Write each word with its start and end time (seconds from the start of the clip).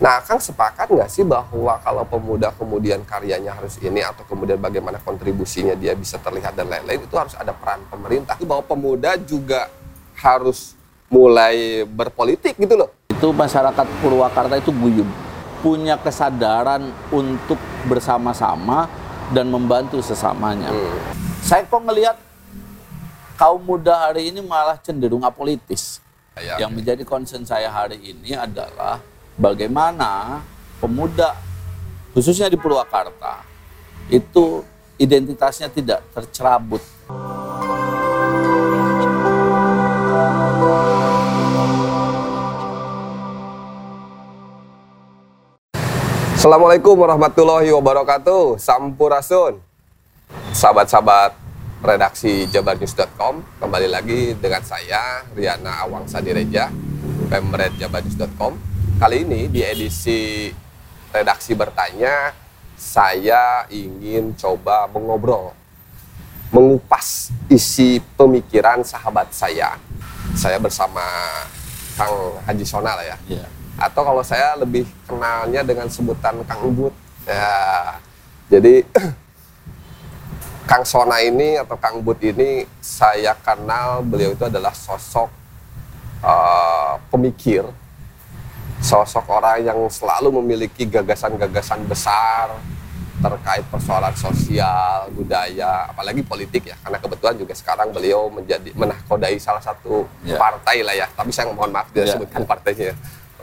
Nah, 0.00 0.18
Kang 0.26 0.42
sepakat 0.42 0.90
nggak 0.90 1.10
sih 1.12 1.22
bahwa 1.22 1.78
kalau 1.84 2.02
pemuda 2.02 2.50
kemudian 2.56 3.04
karyanya 3.06 3.54
harus 3.54 3.78
ini 3.78 4.02
atau 4.02 4.26
kemudian 4.26 4.58
bagaimana 4.58 4.98
kontribusinya 4.98 5.78
dia 5.78 5.94
bisa 5.94 6.18
terlihat 6.18 6.58
dan 6.58 6.66
lain-lain 6.66 7.06
itu 7.06 7.14
harus 7.14 7.36
ada 7.38 7.54
peran 7.54 7.78
pemerintah. 7.86 8.34
Bahwa 8.42 8.64
pemuda 8.66 9.14
juga 9.20 9.70
harus 10.18 10.74
mulai 11.06 11.86
berpolitik 11.86 12.58
gitu 12.58 12.74
loh. 12.74 12.90
Itu 13.12 13.30
masyarakat 13.30 13.86
Purwakarta 14.02 14.58
itu 14.58 14.72
guyup, 14.74 15.06
punya 15.60 15.94
kesadaran 16.00 16.90
untuk 17.12 17.60
bersama-sama 17.86 18.90
dan 19.30 19.46
membantu 19.52 20.02
sesamanya. 20.02 20.72
Hmm. 20.72 20.98
Saya 21.44 21.62
kok 21.66 21.82
ngelihat 21.82 22.16
kaum 23.38 23.62
muda 23.62 24.08
hari 24.08 24.28
ini 24.34 24.42
malah 24.42 24.76
cenderung 24.82 25.22
apolitis. 25.22 26.02
Ya, 26.40 26.56
Yang 26.62 26.72
menjadi 26.80 27.02
concern 27.04 27.44
saya 27.44 27.68
hari 27.68 28.00
ini 28.00 28.32
adalah 28.32 29.02
bagaimana 29.40 30.44
pemuda 30.76 31.32
khususnya 32.12 32.52
di 32.52 32.60
Purwakarta 32.60 33.40
itu 34.12 34.60
identitasnya 35.00 35.72
tidak 35.72 36.04
tercerabut. 36.12 36.84
Assalamualaikum 46.36 46.96
warahmatullahi 46.96 47.68
wabarakatuh. 47.72 48.60
Sampurasun. 48.60 49.60
Sahabat-sahabat 50.56 51.36
redaksi 51.84 52.48
jabarnews.com. 52.48 53.44
Kembali 53.60 53.88
lagi 53.88 54.32
dengan 54.36 54.64
saya, 54.64 55.24
Riana 55.36 55.84
Awangsa 55.84 56.24
Direja, 56.24 56.72
pemret 57.28 57.76
jabarnews.com. 57.76 58.69
Kali 59.00 59.24
ini 59.24 59.48
di 59.48 59.64
edisi 59.64 60.52
redaksi 61.08 61.56
bertanya, 61.56 62.36
saya 62.76 63.64
ingin 63.72 64.36
coba 64.36 64.84
mengobrol, 64.92 65.56
mengupas 66.52 67.32
isi 67.48 68.04
pemikiran 68.20 68.84
sahabat 68.84 69.32
saya. 69.32 69.80
Saya 70.36 70.60
bersama 70.60 71.00
Kang 71.96 72.44
Haji 72.44 72.60
Sonal 72.68 73.00
ya 73.00 73.16
Ya. 73.24 73.48
atau 73.80 74.04
kalau 74.04 74.20
saya 74.20 74.52
lebih 74.60 74.84
kenalnya 75.08 75.64
dengan 75.64 75.88
sebutan 75.88 76.44
Kang 76.44 76.60
Ubud. 76.60 76.92
Ya, 77.24 77.96
jadi 78.52 78.84
Kang 80.68 80.84
Sona 80.84 81.24
ini 81.24 81.56
atau 81.56 81.80
Kang 81.80 82.04
Ubud 82.04 82.20
ini 82.20 82.68
saya 82.84 83.32
kenal 83.32 84.04
beliau 84.04 84.36
itu 84.36 84.44
adalah 84.44 84.76
sosok 84.76 85.32
eh, 86.20 86.92
pemikir, 87.08 87.64
sosok 88.80 89.28
orang 89.28 89.60
yang 89.62 89.78
selalu 89.86 90.40
memiliki 90.40 90.88
gagasan-gagasan 90.88 91.84
besar 91.84 92.48
terkait 93.20 93.60
persoalan 93.68 94.16
sosial, 94.16 95.12
budaya, 95.12 95.92
apalagi 95.92 96.24
politik 96.24 96.72
ya. 96.72 96.76
Karena 96.80 96.96
kebetulan 96.96 97.36
juga 97.36 97.52
sekarang 97.52 97.92
beliau 97.92 98.32
menjadi 98.32 98.72
menahkodai 98.72 99.36
salah 99.36 99.60
satu 99.60 100.08
Ya. 100.24 100.40
partai 100.40 100.80
lah 100.80 100.96
ya. 100.96 101.04
Tapi 101.12 101.28
saya 101.28 101.52
mohon 101.52 101.68
maaf 101.68 101.92
tidak 101.92 102.08
Ya, 102.08 102.12
sebutkan 102.16 102.42
ya. 102.42 102.48
partainya 102.48 102.90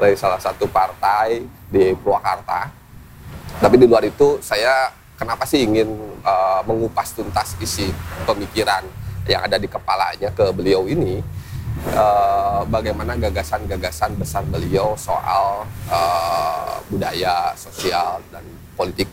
oleh 0.01 0.13
salah 0.17 0.41
satu 0.41 0.65
partai 0.65 1.45
di 1.69 1.93
Purwakarta. 1.93 2.73
Tapi 3.61 3.75
di 3.77 3.85
luar 3.85 4.01
itu 4.01 4.41
saya 4.41 4.89
kenapa 5.13 5.45
sih 5.45 5.61
ingin 5.65 5.93
uh, 6.25 6.65
mengupas 6.65 7.13
tuntas 7.13 7.53
isi 7.61 7.93
pemikiran 8.25 8.81
yang 9.29 9.45
ada 9.45 9.61
di 9.61 9.69
kepalanya 9.69 10.33
ke 10.33 10.49
beliau 10.57 10.89
ini 10.89 11.21
uh, 11.93 12.61
bagaimana 12.67 13.13
gagasan-gagasan 13.17 14.17
besar 14.17 14.43
beliau 14.47 14.97
soal 14.97 15.67
uh, 15.91 16.79
budaya, 16.87 17.53
sosial 17.53 18.21
dan 18.31 18.43
politik 18.77 19.07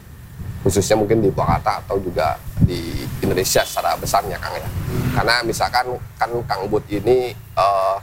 khususnya 0.64 0.96
mungkin 0.96 1.20
di 1.20 1.28
Purwakarta 1.28 1.84
atau 1.84 2.00
juga 2.00 2.40
di 2.64 3.04
Indonesia 3.20 3.60
secara 3.68 4.00
besarnya 4.00 4.40
Kang 4.40 4.56
ya. 4.56 4.68
Karena 5.12 5.44
misalkan 5.44 6.00
kan 6.16 6.32
Kang 6.48 6.64
Bud 6.72 6.88
ini 6.88 7.36
eh, 7.36 7.96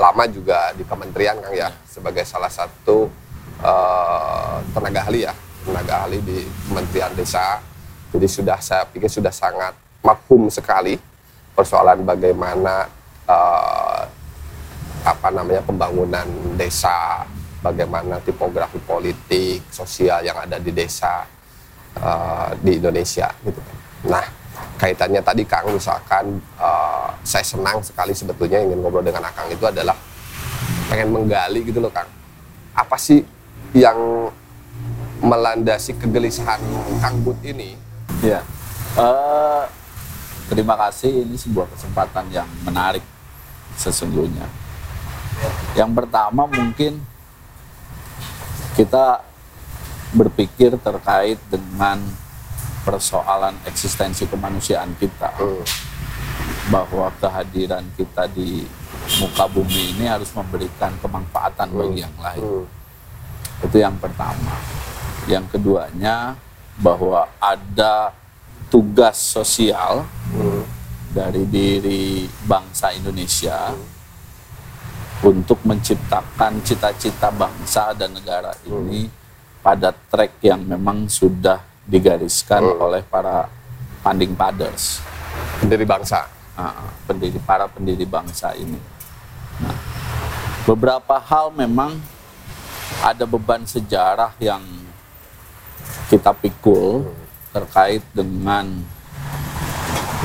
lama 0.00 0.24
juga 0.32 0.72
di 0.72 0.82
kementerian 0.88 1.36
Kang 1.44 1.52
ya 1.52 1.68
sebagai 1.84 2.24
salah 2.24 2.48
satu 2.48 3.12
eh, 3.60 4.56
tenaga 4.72 5.04
ahli 5.04 5.28
ya, 5.28 5.36
tenaga 5.68 6.08
ahli 6.08 6.18
di 6.24 6.40
Kementerian 6.72 7.12
Desa. 7.12 7.60
Jadi 8.16 8.26
sudah 8.32 8.58
saya 8.64 8.88
pikir 8.88 9.12
sudah 9.12 9.30
sangat 9.30 9.76
mafhum 10.00 10.48
sekali 10.48 10.96
persoalan 11.52 12.00
bagaimana 12.00 12.88
apa 15.06 15.30
namanya 15.30 15.62
pembangunan 15.62 16.26
desa, 16.58 17.22
bagaimana 17.62 18.18
tipografi 18.26 18.82
politik, 18.82 19.62
sosial 19.70 20.26
yang 20.26 20.34
ada 20.34 20.58
di 20.58 20.74
desa 20.74 21.22
uh, 22.02 22.50
di 22.58 22.82
Indonesia 22.82 23.30
gitu. 23.46 23.62
Nah, 24.10 24.26
kaitannya 24.74 25.22
tadi 25.22 25.46
Kang 25.46 25.70
misalkan 25.70 26.42
uh, 26.58 27.06
saya 27.22 27.46
senang 27.46 27.78
sekali 27.86 28.10
sebetulnya 28.18 28.58
ingin 28.66 28.82
ngobrol 28.82 29.06
dengan 29.06 29.22
Akang 29.22 29.46
itu 29.46 29.62
adalah 29.62 29.94
pengen 30.90 31.14
menggali 31.14 31.62
gitu 31.62 31.78
loh 31.78 31.94
Kang. 31.94 32.10
Apa 32.74 32.98
sih 32.98 33.22
yang 33.78 34.28
melandasi 35.22 35.94
kegelisahan 35.96 36.60
Kang 36.98 37.22
Bud 37.22 37.38
ini? 37.46 37.78
Ya. 38.26 38.42
Eh, 38.96 39.64
terima 40.48 40.74
kasih 40.76 41.24
ini 41.24 41.36
sebuah 41.36 41.68
kesempatan 41.72 42.26
yang 42.32 42.48
menarik 42.64 43.04
sesungguhnya. 43.76 44.65
Yang 45.76 45.90
pertama 45.92 46.48
mungkin 46.48 47.04
kita 48.72 49.20
berpikir 50.16 50.72
terkait 50.80 51.36
dengan 51.52 52.00
persoalan 52.82 53.52
eksistensi 53.68 54.24
kemanusiaan 54.24 54.94
kita 54.96 55.36
Hmm. 55.36 55.64
bahwa 56.70 57.10
kehadiran 57.18 57.82
kita 57.94 58.24
di 58.30 58.64
muka 59.20 59.44
bumi 59.46 59.96
ini 59.96 60.06
harus 60.06 60.30
memberikan 60.32 60.94
kemanfaatan 60.98 61.68
bagi 61.70 62.00
yang 62.02 62.16
lain. 62.16 62.42
Hmm. 62.42 62.66
Itu 63.66 63.76
yang 63.76 63.96
pertama. 63.98 64.54
Yang 65.26 65.58
keduanya 65.58 66.38
bahwa 66.78 67.26
ada 67.36 68.14
tugas 68.70 69.18
sosial 69.18 70.06
Hmm. 70.32 70.62
dari 71.10 71.42
diri 71.48 72.28
bangsa 72.46 72.92
Indonesia 72.94 73.72
untuk 75.18 75.60
menciptakan 75.62 76.60
cita-cita 76.60 77.28
bangsa 77.28 77.96
dan 77.96 78.12
negara 78.12 78.52
ini 78.62 79.08
pada 79.58 79.90
track 79.90 80.38
yang 80.40 80.60
memang 80.60 81.08
sudah 81.08 81.58
digariskan 81.82 82.60
Hmm. 82.60 82.82
oleh 82.82 83.02
para 83.02 83.48
founding 84.00 84.34
fathers, 84.34 85.00
Pendiri 85.58 85.82
bangsa. 85.82 86.28
ah, 86.54 86.72
pendiri 87.04 87.36
para 87.38 87.66
pendiri 87.66 88.04
bangsa 88.04 88.52
ini. 88.54 88.78
Nah, 89.58 89.76
beberapa 90.64 91.16
hal 91.18 91.50
memang 91.50 91.96
ada 93.00 93.24
beban 93.24 93.62
sejarah 93.62 94.32
yang 94.38 94.62
kita 96.06 96.30
pikul 96.32 97.12
terkait 97.50 98.02
dengan 98.10 98.68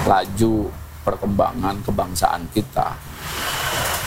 laju 0.04 0.70
perkembangan 1.02 1.82
kebangsaan 1.82 2.46
kita 2.50 2.94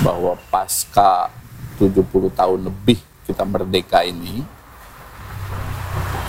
bahwa 0.03 0.34
pasca 0.50 1.31
70 1.78 2.32
tahun 2.34 2.60
lebih 2.66 2.99
kita 3.28 3.47
merdeka 3.47 4.03
ini 4.03 4.43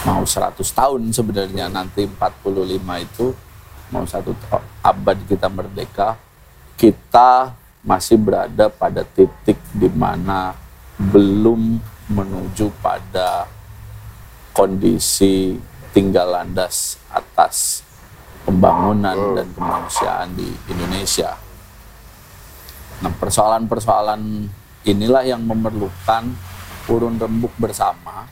mau 0.06 0.22
100 0.22 0.62
tahun 0.62 1.02
sebenarnya 1.10 1.66
nanti 1.72 2.06
45 2.06 3.06
itu 3.06 3.34
mau 3.90 4.06
satu 4.06 4.38
abad 4.86 5.18
kita 5.26 5.50
merdeka 5.50 6.18
kita 6.78 7.54
masih 7.86 8.18
berada 8.18 8.70
pada 8.70 9.06
titik 9.06 9.58
di 9.74 9.90
mana 9.94 10.58
belum 10.98 11.78
menuju 12.10 12.70
pada 12.82 13.50
kondisi 14.54 15.58
tinggal 15.94 16.32
landas 16.32 16.98
atas 17.10 17.86
pembangunan 18.46 19.38
dan 19.38 19.48
kemanusiaan 19.54 20.30
di 20.38 20.50
Indonesia. 20.70 21.45
Nah, 23.04 23.12
persoalan-persoalan 23.20 24.48
inilah 24.88 25.24
yang 25.28 25.44
memerlukan 25.44 26.32
urun 26.88 27.18
rembuk 27.18 27.52
bersama, 27.58 28.30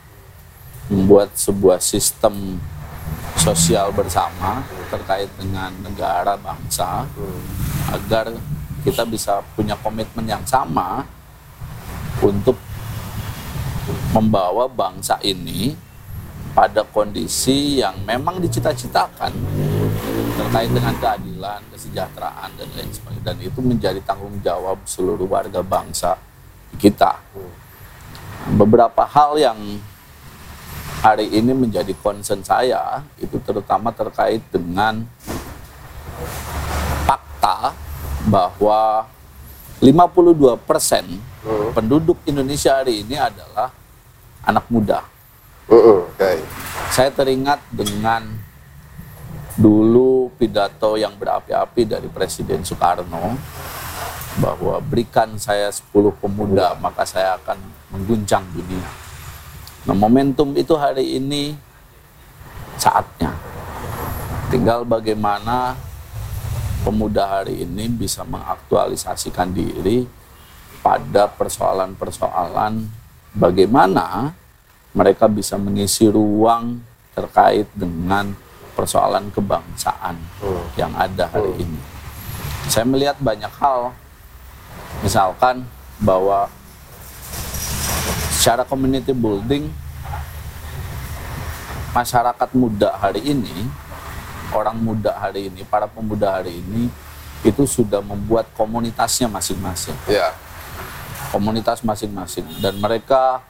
membuat 0.87 1.33
sebuah 1.33 1.81
sistem 1.81 2.61
sosial 3.35 3.91
bersama 3.91 4.63
terkait 4.87 5.27
dengan 5.35 5.73
negara 5.83 6.37
bangsa, 6.37 7.03
agar 7.91 8.31
kita 8.85 9.03
bisa 9.03 9.41
punya 9.57 9.75
komitmen 9.79 10.27
yang 10.27 10.43
sama 10.47 11.03
untuk 12.23 12.55
membawa 14.15 14.69
bangsa 14.69 15.19
ini 15.25 15.75
pada 16.53 16.85
kondisi 16.85 17.81
yang 17.81 17.97
memang 18.05 18.39
dicita-citakan 18.39 19.33
terkait 20.37 20.69
dengan 20.71 20.93
keadilan, 20.97 21.61
kesejahteraan 21.73 22.49
dan 22.57 22.67
lain 22.73 22.89
sebagainya 22.89 23.23
dan 23.23 23.37
itu 23.39 23.59
menjadi 23.61 23.99
tanggung 24.03 24.37
jawab 24.41 24.81
seluruh 24.85 25.25
warga 25.29 25.61
bangsa 25.61 26.17
kita. 26.77 27.19
beberapa 28.43 29.07
hal 29.07 29.39
yang 29.39 29.59
hari 30.99 31.31
ini 31.31 31.55
menjadi 31.55 31.95
concern 32.03 32.43
saya 32.43 32.99
itu 33.15 33.39
terutama 33.39 33.87
terkait 33.95 34.43
dengan 34.51 35.07
fakta 37.07 37.71
bahwa 38.27 39.07
52 39.79 40.59
persen 40.67 41.23
Hmm. 41.43 41.75
penduduk 41.75 42.15
Indonesia 42.23 42.79
hari 42.79 43.03
ini 43.03 43.19
adalah 43.19 43.67
anak 44.47 44.63
muda. 44.71 45.03
Mm-mm, 45.67 46.07
Oke. 46.15 46.39
Saya 46.87 47.11
teringat 47.11 47.59
dengan 47.67 48.42
dulu 49.53 50.33
pidato 50.35 50.97
yang 50.97 51.13
berapi-api 51.13 51.85
dari 51.85 52.09
Presiden 52.09 52.65
Soekarno 52.65 53.37
bahwa 54.41 54.81
berikan 54.81 55.37
saya 55.37 55.69
10 55.69 55.93
pemuda 56.17 56.73
maka 56.81 57.05
saya 57.05 57.37
akan 57.37 57.57
mengguncang 57.93 58.41
dunia. 58.49 58.89
Nah 59.85 59.93
momentum 59.93 60.57
itu 60.57 60.73
hari 60.73 61.21
ini 61.21 61.53
saatnya. 62.81 63.29
Tinggal 64.49 64.85
bagaimana 64.85 65.77
pemuda 66.81 67.41
hari 67.41 67.61
ini 67.61 67.85
bisa 67.89 68.25
mengaktualisasikan 68.25 69.53
diri 69.53 70.05
pada 70.81 71.29
persoalan-persoalan 71.29 72.85
bagaimana 73.33 74.33
mereka 74.93 75.25
bisa 75.25 75.57
mengisi 75.57 76.05
ruang 76.09 76.81
terkait 77.13 77.65
dengan 77.73 78.33
persoalan 78.73 79.29
kebangsaan 79.29 80.17
Hmm. 80.41 80.65
yang 80.75 80.91
ada 80.93 81.25
hari 81.25 81.53
ini. 81.57 81.79
Saya 82.67 82.83
melihat 82.83 83.15
banyak 83.17 83.51
hal, 83.59 83.93
misalkan 84.99 85.63
bahwa 85.97 86.47
secara 88.33 88.63
community 88.63 89.13
building 89.13 89.71
masyarakat 91.93 92.49
muda 92.53 92.97
hari 92.97 93.21
ini, 93.21 93.69
orang 94.49 94.77
muda 94.77 95.13
hari 95.13 95.47
ini, 95.47 95.61
para 95.63 95.85
pemuda 95.85 96.41
hari 96.41 96.57
ini 96.57 96.89
itu 97.43 97.63
sudah 97.63 97.99
membuat 98.01 98.47
komunitasnya 98.55 99.27
masing-masing 99.27 99.93
Ya. 100.07 100.31
komunitas 101.29 101.83
masing-masing 101.83 102.47
dan 102.63 102.77
mereka 102.77 103.43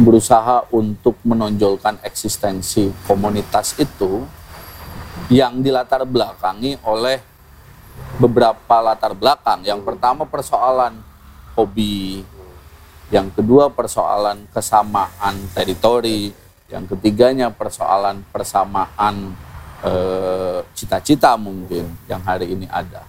berusaha 0.00 0.66
untuk 0.72 1.20
menonjolkan 1.22 2.00
eksistensi 2.02 2.88
komunitas 3.04 3.76
itu 3.76 4.24
yang 5.30 5.62
dilatar 5.62 6.02
belakangi 6.08 6.80
oleh 6.82 7.20
beberapa 8.18 8.80
latar 8.82 9.12
belakang. 9.14 9.62
Yang 9.62 9.84
pertama 9.86 10.26
persoalan 10.26 10.98
hobi, 11.54 12.24
yang 13.12 13.28
kedua 13.30 13.70
persoalan 13.70 14.48
kesamaan 14.50 15.36
teritori, 15.52 16.32
yang 16.70 16.86
ketiganya 16.86 17.50
persoalan 17.50 18.22
persamaan 18.30 19.34
eh, 19.82 20.58
cita-cita 20.74 21.34
mungkin 21.36 21.90
yang 22.06 22.22
hari 22.22 22.54
ini 22.54 22.66
ada. 22.70 23.04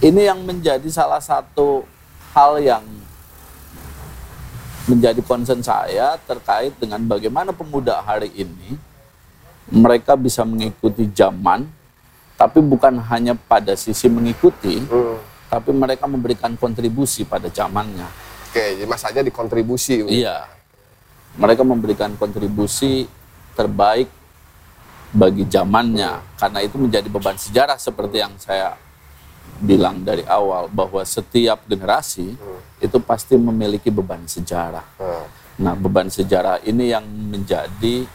Ini 0.00 0.32
yang 0.32 0.44
menjadi 0.48 0.86
salah 0.88 1.20
satu 1.20 1.84
hal 2.32 2.56
yang 2.62 2.84
menjadi 4.90 5.22
concern 5.22 5.62
saya 5.62 6.18
terkait 6.26 6.74
dengan 6.82 6.98
bagaimana 7.06 7.54
pemuda 7.54 8.02
hari 8.02 8.34
ini 8.34 8.74
mereka 9.70 10.18
bisa 10.18 10.42
mengikuti 10.42 11.06
zaman, 11.14 11.70
tapi 12.34 12.58
bukan 12.58 12.98
hanya 13.06 13.38
pada 13.38 13.78
sisi 13.78 14.10
mengikuti, 14.10 14.82
Hmm. 14.82 15.22
tapi 15.46 15.70
mereka 15.70 16.10
memberikan 16.10 16.58
kontribusi 16.58 17.22
pada 17.22 17.46
zamannya. 17.46 18.10
Oke, 18.50 18.82
jadi 18.82 18.88
masanya 18.90 19.22
dikontribusi. 19.22 20.02
Iya, 20.10 20.50
mereka 21.38 21.62
memberikan 21.62 22.18
kontribusi 22.18 23.06
terbaik 23.54 24.10
bagi 25.14 25.46
zamannya, 25.46 26.18
karena 26.34 26.58
itu 26.66 26.74
menjadi 26.74 27.06
beban 27.06 27.38
sejarah 27.38 27.78
seperti 27.78 28.18
yang 28.18 28.34
saya 28.42 28.74
bilang 29.58 30.06
dari 30.06 30.22
awal 30.24 30.70
bahwa 30.70 31.02
setiap 31.02 31.66
generasi 31.66 32.38
itu 32.80 32.98
pasti 33.02 33.34
memiliki 33.36 33.90
beban 33.90 34.24
sejarah. 34.24 34.86
Hmm. 34.96 35.26
Nah, 35.60 35.74
beban 35.76 36.08
sejarah 36.08 36.64
ini 36.64 36.88
yang 36.88 37.04
menjadi 37.04 38.08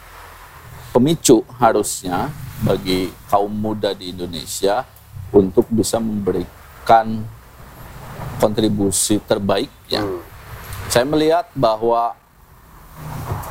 pemicu 0.90 1.46
harusnya 1.62 2.32
bagi 2.64 3.12
kaum 3.30 3.52
muda 3.52 3.94
di 3.94 4.16
Indonesia 4.16 4.88
untuk 5.30 5.68
bisa 5.70 6.00
memberikan 6.02 7.22
kontribusi 8.40 9.22
terbaiknya. 9.22 10.02
Hmm. 10.02 10.24
Saya 10.90 11.06
melihat 11.06 11.52
bahwa 11.54 12.16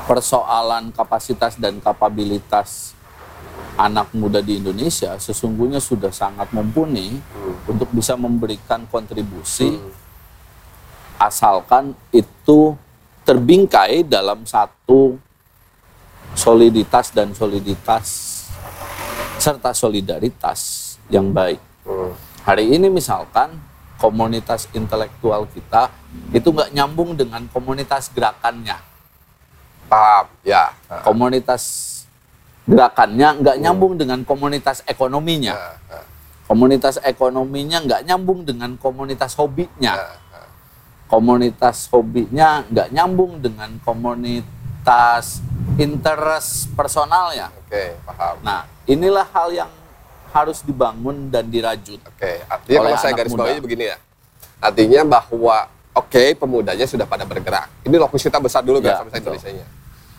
persoalan 0.09 0.91
kapasitas 0.93 1.57
dan 1.61 1.79
kapabilitas 1.79 2.97
anak 3.75 4.15
muda 4.15 4.39
di 4.39 4.63
Indonesia 4.63 5.19
sesungguhnya 5.19 5.83
sudah 5.83 6.15
sangat 6.15 6.51
mumpuni 6.55 7.19
untuk 7.67 7.91
bisa 7.91 8.15
memberikan 8.15 8.87
kontribusi 8.87 9.79
asalkan 11.19 11.95
itu 12.15 12.79
terbingkai 13.25 14.05
dalam 14.05 14.47
satu 14.47 15.19
soliditas 16.37 17.15
dan 17.15 17.33
soliditas 17.33 18.07
serta 19.39 19.75
solidaritas 19.75 20.95
yang 21.09 21.31
baik. 21.31 21.59
Hmm. 21.87 22.13
Hari 22.45 22.77
ini 22.77 22.93
misalkan 22.93 23.57
komunitas 23.97 24.69
intelektual 24.77 25.47
kita 25.49 25.89
itu 26.35 26.51
nggak 26.51 26.75
nyambung 26.75 27.17
dengan 27.17 27.47
komunitas 27.49 28.11
gerakannya. 28.13 28.77
Paham, 29.89 30.27
ya. 30.43 30.75
Komunitas 31.05 31.94
gerakannya 32.65 33.29
nggak 33.45 33.57
nyambung 33.61 33.95
dengan 34.01 34.25
komunitas 34.25 34.81
ekonominya. 34.89 35.55
Nah, 35.55 35.77
nah, 36.01 36.05
Komunitas 36.45 37.01
ekonominya 37.01 37.81
nggak 37.81 38.03
nyambung 38.05 38.45
dengan 38.45 38.77
komunitas 38.77 39.33
hobinya. 39.37 39.97
nah. 39.97 40.49
Komunitas 41.09 41.89
hobinya 41.93 42.65
nggak 42.69 42.89
nyambung 42.93 43.41
dengan 43.41 43.77
komunitas 43.85 45.41
interest 45.77 46.73
personalnya. 46.77 47.49
Oke, 47.65 47.97
paham. 48.05 48.37
Nah, 48.45 48.69
inilah 48.85 49.25
hal 49.33 49.49
yang 49.53 49.71
harus 50.35 50.61
dibangun 50.67 51.31
dan 51.31 51.47
dirajut. 51.47 52.01
Oke, 52.03 52.43
artinya 52.51 52.79
kalau 52.83 52.99
saya 52.99 53.13
garis 53.15 53.33
bawahi 53.33 53.61
begini 53.63 53.85
ya. 53.95 53.97
Artinya 54.59 55.01
bahwa 55.07 55.69
oke 55.95 56.25
pemudanya 56.41 56.89
sudah 56.89 57.07
pada 57.07 57.23
bergerak. 57.23 57.71
Ini 57.87 57.97
lokus 58.01 58.25
kita 58.25 58.41
besar 58.43 58.65
dulu 58.67 58.83
Ya, 58.83 58.99
kan 58.99 59.07
sama 59.07 59.11
betul. 59.15 59.39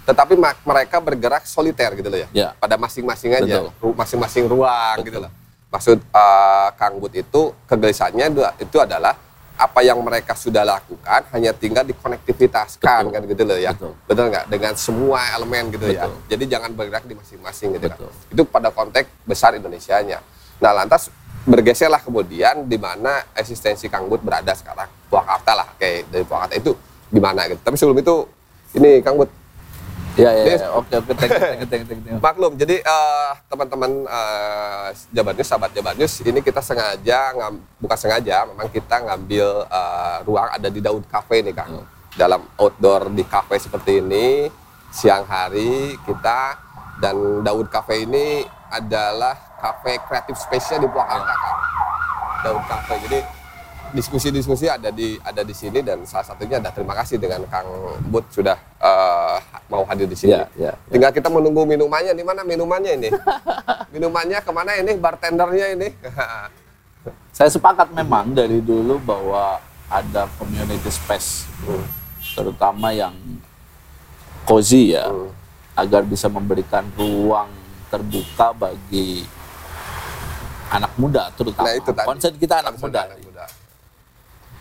Indonesia. 0.05 0.13
Tetapi 0.13 0.33
ma- 0.37 0.61
mereka 0.61 1.01
bergerak 1.01 1.43
soliter 1.49 1.97
gitu 1.97 2.09
loh 2.13 2.19
ya. 2.21 2.27
Ya. 2.31 2.47
Pada 2.61 2.77
masing-masing 2.77 3.33
aja, 3.33 3.73
masing-masing 3.81 4.45
ruang 4.45 5.01
Betul. 5.01 5.07
gitu 5.09 5.17
loh. 5.25 5.31
Maksud 5.73 5.97
eh, 5.99 6.67
Kang 6.77 6.95
Bud 7.01 7.13
itu 7.17 7.41
kegelisahannya 7.65 8.25
itu 8.61 8.77
adalah 8.79 9.17
apa 9.55 9.79
yang 9.87 9.95
mereka 10.03 10.35
sudah 10.35 10.67
lakukan 10.67 11.31
hanya 11.31 11.55
tinggal 11.55 11.87
dikonektivitaskan 11.87 13.07
Betul. 13.07 13.13
kan 13.15 13.21
gitu 13.25 13.43
loh 13.47 13.57
ya. 13.57 13.71
Betul. 13.73 13.93
Betul 14.05 14.25
nggak? 14.29 14.45
Dengan 14.51 14.73
semua 14.77 15.19
elemen 15.35 15.71
gitu 15.73 15.87
ya. 15.89 16.05
Betul. 16.05 16.17
Jadi 16.29 16.43
jangan 16.47 16.69
bergerak 16.75 17.03
di 17.07 17.15
masing-masing 17.17 17.79
gitu 17.79 17.87
kan. 17.89 17.97
Betul. 17.97 18.11
Itu 18.31 18.41
pada 18.45 18.69
konteks 18.69 19.07
besar 19.25 19.55
Indonesianya. 19.57 20.19
Nah, 20.59 20.71
lantas 20.71 21.11
bergeserlah 21.45 22.01
kemudian 22.01 22.65
di 22.65 22.79
mana 22.79 23.21
eksistensi 23.35 23.87
Kang 23.91 24.07
Bud 24.07 24.23
berada 24.23 24.51
sekarang. 24.55 24.87
Purwakarta 25.11 25.51
lah, 25.55 25.67
kayak 25.79 26.07
dari 26.11 26.23
Purwakarta 26.23 26.55
itu 26.55 26.71
di 27.11 27.19
mana 27.19 27.47
gitu. 27.47 27.59
Tapi 27.63 27.75
sebelum 27.79 27.99
itu 27.99 28.15
ini 28.75 28.99
Kang 29.03 29.15
Bud 29.19 29.29
Ya, 30.15 30.31
ya, 30.31 30.43
Yes. 30.45 30.61
ya. 30.61 30.71
oke, 30.71 30.93
oke, 30.93 31.11
thank 31.13 31.27
you, 31.29 31.41
thank 31.41 31.59
you, 31.59 31.67
thank 31.67 31.81
you, 31.81 31.87
thank 31.89 32.01
you. 32.07 32.17
maklum. 32.17 32.55
Jadi 32.55 32.79
eh, 32.79 33.29
teman-teman 33.45 33.91
eh, 34.05 34.87
Jabar 35.11 35.33
News, 35.33 35.43
sahabat 35.45 35.71
Jabar 35.71 35.93
News, 35.93 36.13
ini 36.21 36.39
kita 36.39 36.59
sengaja 36.59 37.35
ngam- 37.35 37.59
bukan 37.77 37.97
sengaja, 37.97 38.45
memang 38.45 38.67
kita 38.69 38.95
ngambil 39.01 39.47
eh, 39.65 40.17
ruang 40.23 40.49
ada 40.49 40.67
di 40.67 40.79
Daud 40.79 41.03
Cafe 41.05 41.41
nih 41.41 41.51
Kang. 41.51 41.67
Hmm. 41.73 41.85
Dalam 42.15 42.47
outdoor 42.55 43.11
di 43.11 43.23
cafe 43.23 43.59
seperti 43.59 43.99
ini, 43.99 44.47
siang 44.87 45.27
hari 45.27 45.99
kita 46.01 46.55
dan 46.97 47.15
Daud 47.41 47.67
Cafe 47.67 48.07
ini 48.07 48.39
adalah 48.69 49.35
cafe 49.57 49.99
kreatif 49.99 50.35
spesial 50.37 50.79
di 50.79 50.87
Purwakarta 50.87 51.27
Kang. 51.27 51.59
Daud 52.41 52.63
Cafe. 52.65 52.93
Jadi 53.03 53.19
diskusi-diskusi 53.95 54.67
ada 54.67 54.91
di 54.91 55.15
ada 55.23 55.41
di 55.41 55.55
sini 55.55 55.79
dan 55.79 56.03
salah 56.03 56.27
satunya 56.27 56.59
ada 56.59 56.69
terima 56.75 56.91
kasih 56.91 57.15
dengan 57.15 57.47
Kang 57.47 57.65
Bud 58.11 58.27
sudah 58.29 58.59
eh, 58.83 59.37
mau 59.71 59.87
hadir 59.87 60.05
di 60.05 60.19
sini. 60.19 60.35
Ya, 60.35 60.45
ya, 60.59 60.75
ya. 60.75 60.91
Tinggal 60.91 61.11
kita 61.15 61.31
menunggu 61.31 61.63
minumannya. 61.63 62.11
Di 62.11 62.21
mana 62.27 62.43
minumannya 62.43 62.91
ini? 62.99 63.09
minumannya 63.95 64.43
ke 64.43 64.51
mana 64.51 64.75
ini? 64.75 64.91
Bartendernya 64.99 65.67
ini? 65.73 65.87
Saya 67.37 67.49
sepakat 67.51 67.91
memang 67.95 68.35
dari 68.35 68.59
dulu 68.59 68.99
bahwa 68.99 69.59
ada 69.91 70.25
community 70.39 70.89
space, 70.89 71.45
terutama 72.33 72.89
yang 72.95 73.13
cozy 74.47 74.95
ya, 74.97 75.07
Hmm. 75.11 75.29
agar 75.75 76.01
bisa 76.07 76.31
memberikan 76.31 76.87
ruang 76.95 77.51
terbuka 77.91 78.55
bagi 78.55 79.27
anak 80.71 80.91
muda 80.97 81.29
terutama. 81.35 81.69
Nah, 81.69 81.75
itu 81.77 81.91
tadi. 81.93 82.07
Concern 82.07 82.35
kita 82.39 82.55
anak 82.65 82.75
muda 82.79 82.99
anak 83.05 83.17
muda. 83.19 83.24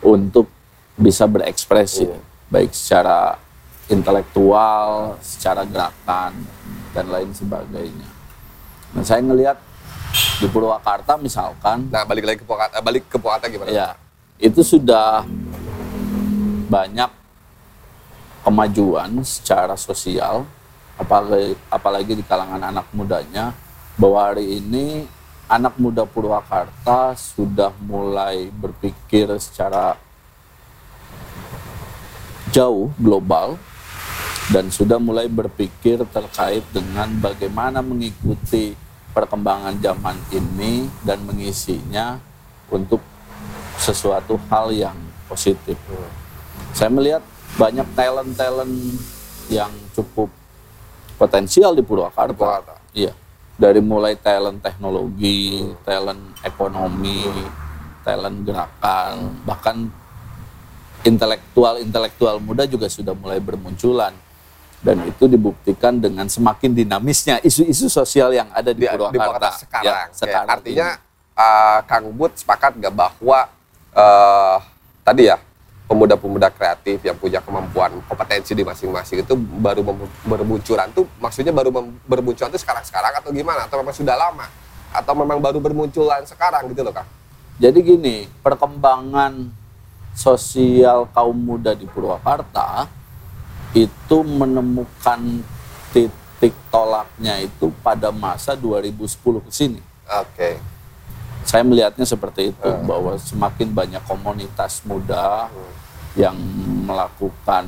Untuk 0.05 0.47
bisa 0.95 1.27
berekspresi. 1.27 2.07
Iya. 2.07 2.21
baik 2.45 2.71
secara 2.71 3.35
intelektual, 3.91 5.19
secara 5.19 5.67
gerakan 5.67 6.33
dan 6.95 7.07
lain 7.11 7.35
sebagainya. 7.35 8.09
Nah, 8.95 9.03
saya 9.03 9.25
ngelihat 9.25 9.59
di 10.39 10.47
Purwakarta 10.47 11.19
misalkan, 11.19 11.91
Nah, 11.91 12.07
balik 12.07 12.23
lagi 12.23 12.39
ke 12.39 12.47
Purwakarta, 12.47 12.79
balik 12.79 13.11
ke 13.11 13.17
Purwakarta 13.19 13.51
gimana? 13.51 13.75
ya 13.75 13.99
itu 14.39 14.63
sudah 14.63 15.27
banyak 16.69 17.11
kemajuan 18.45 19.25
secara 19.25 19.75
sosial, 19.75 20.45
apalagi, 21.01 21.57
apalagi 21.73 22.13
di 22.19 22.25
kalangan 22.27 22.61
anak 22.61 22.87
mudanya, 22.93 23.57
bahwa 23.97 24.21
hari 24.21 24.61
ini 24.61 25.09
anak 25.55 25.79
muda 25.79 26.03
Purwakarta 26.03 27.15
sudah 27.15 27.71
mulai 27.87 28.51
berpikir 28.51 29.31
secara 29.39 29.95
jauh 32.51 32.91
global 32.99 33.55
dan 34.51 34.67
sudah 34.75 34.99
mulai 34.99 35.31
berpikir 35.31 36.03
terkait 36.11 36.67
dengan 36.75 37.07
bagaimana 37.23 37.81
mengikuti 37.87 38.75
perkembangan 39.15 39.79
zaman 39.79 40.19
ini 40.35 40.91
dan 41.07 41.23
mengisinya 41.23 42.19
untuk 42.67 42.99
sesuatu 43.79 44.35
hal 44.51 44.75
yang 44.75 44.99
positif. 45.31 45.79
Saya 46.75 46.91
melihat 46.91 47.23
banyak 47.55 47.87
talent-talent 47.95 48.75
yang 49.47 49.71
cukup 49.95 50.27
potensial 51.15 51.79
di 51.79 51.83
Purwakarta. 51.87 52.35
Purwakarta. 52.35 52.75
Iya. 52.91 53.24
Dari 53.55 53.79
mulai 53.79 54.19
talent 54.19 54.59
teknologi, 54.59 55.63
talent 55.87 56.35
ekonomi, 56.43 57.23
talent 58.03 58.43
gerakan, 58.43 59.15
bahkan 59.47 59.87
intelektual-intelektual 61.07 62.43
muda 62.43 62.67
juga 62.67 62.91
sudah 62.91 63.15
mulai 63.15 63.39
bermunculan. 63.39 64.11
Dan 64.85 65.01
itu 65.09 65.25
dibuktikan 65.25 65.97
dengan 65.97 66.29
semakin 66.29 66.77
dinamisnya 66.77 67.41
isu-isu 67.41 67.89
sosial 67.89 68.37
yang 68.37 68.53
ada 68.53 68.69
di, 68.75 68.85
di, 68.85 68.91
Purwakarta. 68.91 69.15
di 69.15 69.19
Purwakarta 69.23 69.51
sekarang. 69.65 69.87
Ya, 69.87 69.99
sekarang 70.13 70.49
Artinya 70.51 70.89
ini. 70.93 71.41
eh, 71.41 71.79
Kang 71.89 72.07
Bud 72.13 72.33
sepakat 72.37 72.73
nggak 72.77 72.93
bahwa 72.93 73.39
eh, 73.97 74.57
tadi 75.01 75.23
ya 75.33 75.41
pemuda-pemuda 75.95 76.51
kreatif 76.51 76.99
yang 77.07 77.15
punya 77.15 77.39
kemampuan 77.39 77.95
kompetensi 78.11 78.51
di 78.51 78.67
masing-masing 78.67 79.23
itu 79.23 79.39
baru 79.39 79.87
bermunculan 80.27 80.91
tuh 80.91 81.07
maksudnya 81.23 81.55
baru 81.55 81.71
bermunculan 82.03 82.51
tuh 82.51 82.59
sekarang-sekarang 82.59 83.15
atau 83.23 83.31
gimana 83.31 83.71
atau 83.71 83.79
memang 83.79 83.95
sudah 83.95 84.19
lama 84.19 84.51
atau 84.91 85.15
memang 85.15 85.39
baru 85.39 85.63
bermunculan 85.63 86.27
sekarang 86.27 86.67
gitu 86.75 86.83
loh 86.83 86.91
Kang. 86.91 87.07
Jadi 87.63 87.79
gini, 87.87 88.27
perkembangan 88.43 89.47
sosial 90.11 91.07
kaum 91.15 91.39
muda 91.39 91.75
di 91.79 91.87
Purwakarta 91.87 92.91
itu 93.75 94.17
menemukan 94.27 95.43
titik 95.95 96.55
tolaknya 96.71 97.39
itu 97.43 97.71
pada 97.83 98.11
masa 98.11 98.59
2010 98.59 99.47
ke 99.47 99.51
sini. 99.55 99.81
Oke. 100.11 100.59
Saya 101.47 101.63
melihatnya 101.63 102.03
seperti 102.03 102.51
itu 102.51 102.71
bahwa 102.83 103.15
semakin 103.19 103.69
banyak 103.71 104.03
komunitas 104.07 104.83
muda 104.83 105.47
yang 106.15 106.35
melakukan 106.87 107.67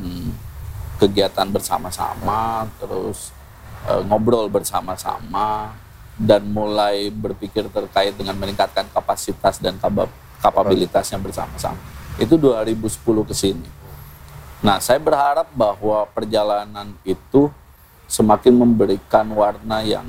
kegiatan 0.96 1.46
bersama-sama, 1.50 2.64
terus 2.78 3.34
eh, 3.90 4.02
ngobrol 4.06 4.48
bersama-sama 4.48 5.74
dan 6.16 6.48
mulai 6.48 7.12
berpikir 7.12 7.68
terkait 7.68 8.16
dengan 8.16 8.32
meningkatkan 8.38 8.88
kapasitas 8.88 9.60
dan 9.60 9.76
kaba- 9.76 10.10
kapabilitasnya 10.40 11.20
bersama-sama. 11.20 11.76
Itu 12.16 12.40
2010 12.40 13.28
ke 13.28 13.34
sini. 13.36 13.68
Nah, 14.64 14.80
saya 14.80 14.96
berharap 14.96 15.52
bahwa 15.52 16.08
perjalanan 16.16 16.96
itu 17.04 17.52
semakin 18.08 18.56
memberikan 18.56 19.28
warna 19.36 19.84
yang 19.84 20.08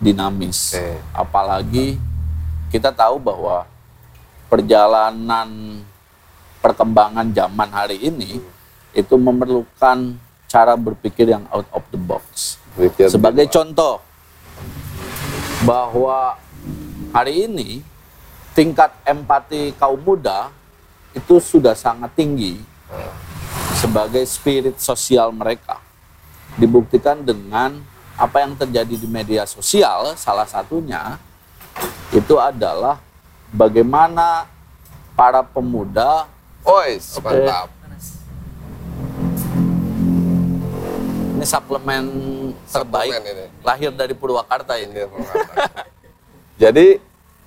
dinamis. 0.00 0.72
Apalagi 1.12 2.00
kita 2.72 2.88
tahu 2.88 3.20
bahwa 3.20 3.68
perjalanan 4.48 5.80
perkembangan 6.66 7.30
zaman 7.30 7.70
hari 7.70 8.10
ini 8.10 8.42
itu 8.90 9.14
memerlukan 9.14 10.18
cara 10.50 10.74
berpikir 10.74 11.30
yang 11.30 11.46
out 11.54 11.70
of 11.70 11.86
the 11.94 12.00
box. 12.00 12.58
Sebagai 13.06 13.46
contoh 13.46 14.02
bahwa 15.62 16.34
hari 17.14 17.46
ini 17.46 17.86
tingkat 18.50 18.90
empati 19.06 19.78
kaum 19.78 20.02
muda 20.02 20.50
itu 21.14 21.38
sudah 21.38 21.78
sangat 21.78 22.10
tinggi 22.18 22.58
sebagai 23.78 24.26
spirit 24.26 24.82
sosial 24.82 25.30
mereka. 25.30 25.78
Dibuktikan 26.58 27.22
dengan 27.22 27.78
apa 28.18 28.42
yang 28.42 28.58
terjadi 28.58 28.96
di 28.96 29.06
media 29.06 29.46
sosial, 29.46 30.18
salah 30.18 30.48
satunya 30.48 31.20
itu 32.10 32.34
adalah 32.40 32.98
bagaimana 33.52 34.48
para 35.12 35.44
pemuda 35.44 36.35
Ois, 36.66 37.04
Oke. 37.14 37.24
mantap. 37.24 37.68
ini 41.36 41.44
suplemen 41.44 42.04
terbaik 42.66 43.12
Suplemen 43.12 43.22
ini. 43.28 43.46
lahir 43.60 43.90
dari 43.92 44.14
Purwakarta 44.16 44.74
ini. 44.74 44.88
Ini 44.90 45.06
Purwakarta. 45.06 45.84
Jadi 46.56 46.86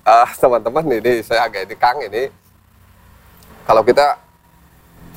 eh, 0.00 0.28
teman-teman 0.38 0.84
ini 0.94 1.12
saya 1.20 1.44
agak 1.44 1.66
ini 1.66 1.74
Kang 1.74 1.98
ini 2.00 2.30
kalau 3.66 3.82
kita 3.82 4.14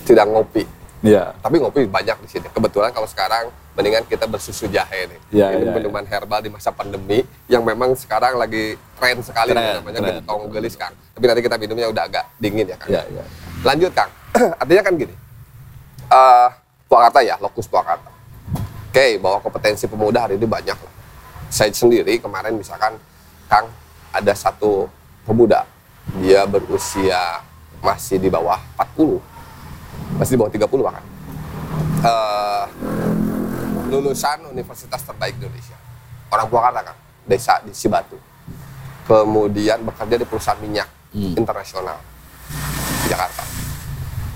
tidak 0.03 0.25
ngopi, 0.27 0.65
Iya. 0.99 1.31
tapi 1.39 1.61
ngopi 1.61 1.85
banyak 1.85 2.17
di 2.19 2.29
sini. 2.29 2.47
Kebetulan 2.49 2.91
kalau 2.91 3.05
sekarang 3.05 3.47
mendingan 3.73 4.03
kita 4.03 4.25
bersusu 4.25 4.67
jahe 4.67 5.07
nih. 5.07 5.19
Iya, 5.31 5.47
ini 5.55 5.63
iya, 5.63 5.71
minuman 5.71 6.03
herbal 6.03 6.41
di 6.41 6.49
masa 6.49 6.69
pandemi 6.69 7.23
yang 7.47 7.63
memang 7.63 7.93
sekarang 7.93 8.35
lagi 8.35 8.75
tren 8.97 9.17
sekali 9.21 9.53
Tren, 9.53 9.79
namanya 9.79 9.99
tren, 10.01 10.09
gentong 10.19 10.41
betul. 10.43 10.53
gelis 10.53 10.75
Kang. 10.75 10.93
Tapi 11.13 11.23
nanti 11.23 11.41
kita 11.41 11.55
minumnya 11.55 11.87
udah 11.87 12.03
agak 12.03 12.25
dingin 12.35 12.67
ya 12.67 12.75
Kang. 12.75 12.89
Iya, 12.91 13.01
iya. 13.07 13.23
Lanjut 13.63 13.91
Kang. 13.95 14.11
Artinya 14.61 14.83
kan 14.83 14.93
gini. 14.95 15.15
eh 16.11 16.49
Purwakarta 16.85 17.19
ya, 17.25 17.39
lokus 17.41 17.65
Purwakarta. 17.65 18.11
Oke, 18.93 19.17
bahwa 19.17 19.41
kompetensi 19.41 19.89
pemuda 19.89 20.29
hari 20.29 20.37
ini 20.37 20.45
banyak 20.45 20.77
lah. 20.77 20.93
Saya 21.49 21.73
sendiri 21.73 22.21
kemarin 22.21 22.53
misalkan 22.53 22.93
Kang 23.49 23.65
ada 24.13 24.33
satu 24.37 24.85
pemuda, 25.25 25.65
dia 26.21 26.45
berusia 26.45 27.41
masih 27.81 28.21
di 28.21 28.29
bawah 28.29 28.61
40, 28.77 29.17
masih 30.21 30.37
di 30.37 30.39
bawah 30.39 30.53
30 30.53 30.85
bahkan. 30.85 31.05
Eh, 32.03 32.65
lulusan 33.89 34.53
universitas 34.53 35.01
terbaik 35.01 35.33
di 35.39 35.49
Indonesia. 35.49 35.77
Orang 36.29 36.45
Purwakarta 36.51 36.93
kan, 36.93 36.97
desa 37.25 37.57
di 37.65 37.73
Cibatu. 37.73 38.17
Kemudian 39.09 39.81
bekerja 39.81 40.15
di 40.21 40.25
perusahaan 40.27 40.61
minyak 40.61 40.89
Hmm. 41.13 41.37
internasional 41.37 41.97
di 43.01 43.07
Jakarta. 43.09 43.45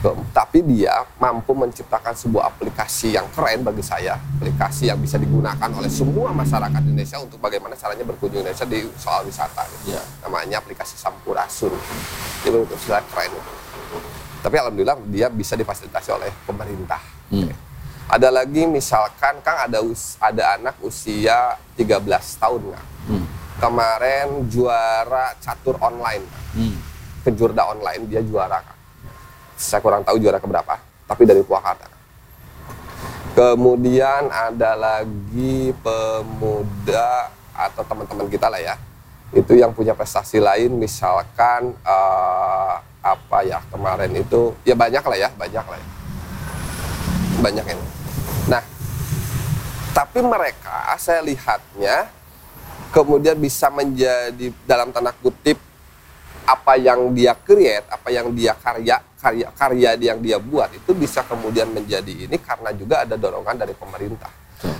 Ke- 0.07 0.15
Tapi 0.31 0.63
dia 0.63 1.03
mampu 1.19 1.51
menciptakan 1.51 2.15
sebuah 2.15 2.47
aplikasi 2.47 3.19
yang 3.19 3.27
keren 3.35 3.59
bagi 3.59 3.83
saya, 3.83 4.15
aplikasi 4.39 4.87
yang 4.87 4.95
bisa 4.97 5.19
digunakan 5.19 5.67
oleh 5.67 5.91
semua 5.91 6.31
masyarakat 6.31 6.79
Indonesia 6.79 7.19
untuk 7.19 7.35
bagaimana 7.37 7.75
caranya 7.75 8.07
berkunjung 8.07 8.39
Indonesia 8.39 8.63
di 8.63 8.87
soal 8.95 9.27
wisata. 9.27 9.67
gitu. 9.67 9.91
Iya. 9.91 10.01
Namanya 10.23 10.63
aplikasi 10.63 10.95
Sampurasun. 10.95 11.75
Itu 12.39 12.63
itu 12.63 12.75
sudah 12.79 13.03
keren. 13.11 13.35
itu. 13.35 13.51
Tapi 14.39 14.55
alhamdulillah 14.55 14.95
dia 15.11 15.27
bisa 15.27 15.59
difasilitasi 15.59 16.09
oleh 16.13 16.31
pemerintah. 16.47 17.01
Hmm. 17.27 17.51
Ada 18.07 18.31
lagi 18.31 18.63
misalkan 18.63 19.43
Kang 19.43 19.59
ada 19.59 19.83
us- 19.83 20.15
ada 20.23 20.55
anak 20.55 20.79
usia 20.79 21.59
13 21.75 22.39
tahun 22.39 22.71
Kang. 22.71 22.87
Hmm. 23.11 23.25
Kemarin 23.59 24.47
juara 24.47 25.35
catur 25.43 25.75
online. 25.83 26.23
Kang. 26.23 26.45
Hmm. 26.55 26.77
Kejurda 27.27 27.67
online 27.67 28.07
dia 28.07 28.23
juara 28.23 28.63
Kang. 28.63 28.76
Saya 29.57 29.81
kurang 29.81 30.05
tahu 30.05 30.21
juara 30.21 30.37
keberapa, 30.37 30.77
tapi 31.09 31.25
dari 31.25 31.41
Purwakarta. 31.41 31.89
Kemudian 33.33 34.29
ada 34.29 34.77
lagi 34.77 35.73
pemuda 35.81 37.33
atau 37.57 37.81
teman-teman 37.81 38.29
kita 38.29 38.53
lah 38.53 38.61
ya. 38.61 38.77
Itu 39.33 39.57
yang 39.57 39.73
punya 39.73 39.97
prestasi 39.97 40.37
lain 40.37 40.77
misalkan 40.77 41.73
eh, 41.73 42.75
apa 43.01 43.37
ya 43.41 43.57
kemarin 43.73 44.13
itu 44.13 44.53
ya 44.61 44.77
banyak 44.77 45.01
lah 45.01 45.17
ya, 45.17 45.29
banyak 45.33 45.65
lah 45.65 45.77
ya. 45.81 45.87
Banyak 47.41 47.65
ini. 47.65 47.85
Nah, 48.49 48.61
tapi 49.97 50.21
mereka 50.21 50.93
saya 51.01 51.25
lihatnya 51.25 52.13
kemudian 52.93 53.37
bisa 53.37 53.73
menjadi 53.73 54.53
dalam 54.69 54.93
tanda 54.93 55.13
kutip 55.17 55.57
apa 56.47 56.79
yang 56.79 57.11
dia 57.11 57.35
create, 57.35 57.83
apa 57.91 58.07
yang 58.07 58.31
dia 58.31 58.55
karya, 58.55 59.03
karya 59.27 59.47
karya 59.51 59.91
yang 59.99 60.23
dia 60.23 60.39
buat 60.39 60.71
itu 60.71 60.95
bisa 60.95 61.19
kemudian 61.27 61.67
menjadi 61.75 62.31
ini 62.31 62.39
karena 62.39 62.71
juga 62.71 63.03
ada 63.03 63.19
dorongan 63.19 63.59
dari 63.59 63.75
pemerintah. 63.75 64.31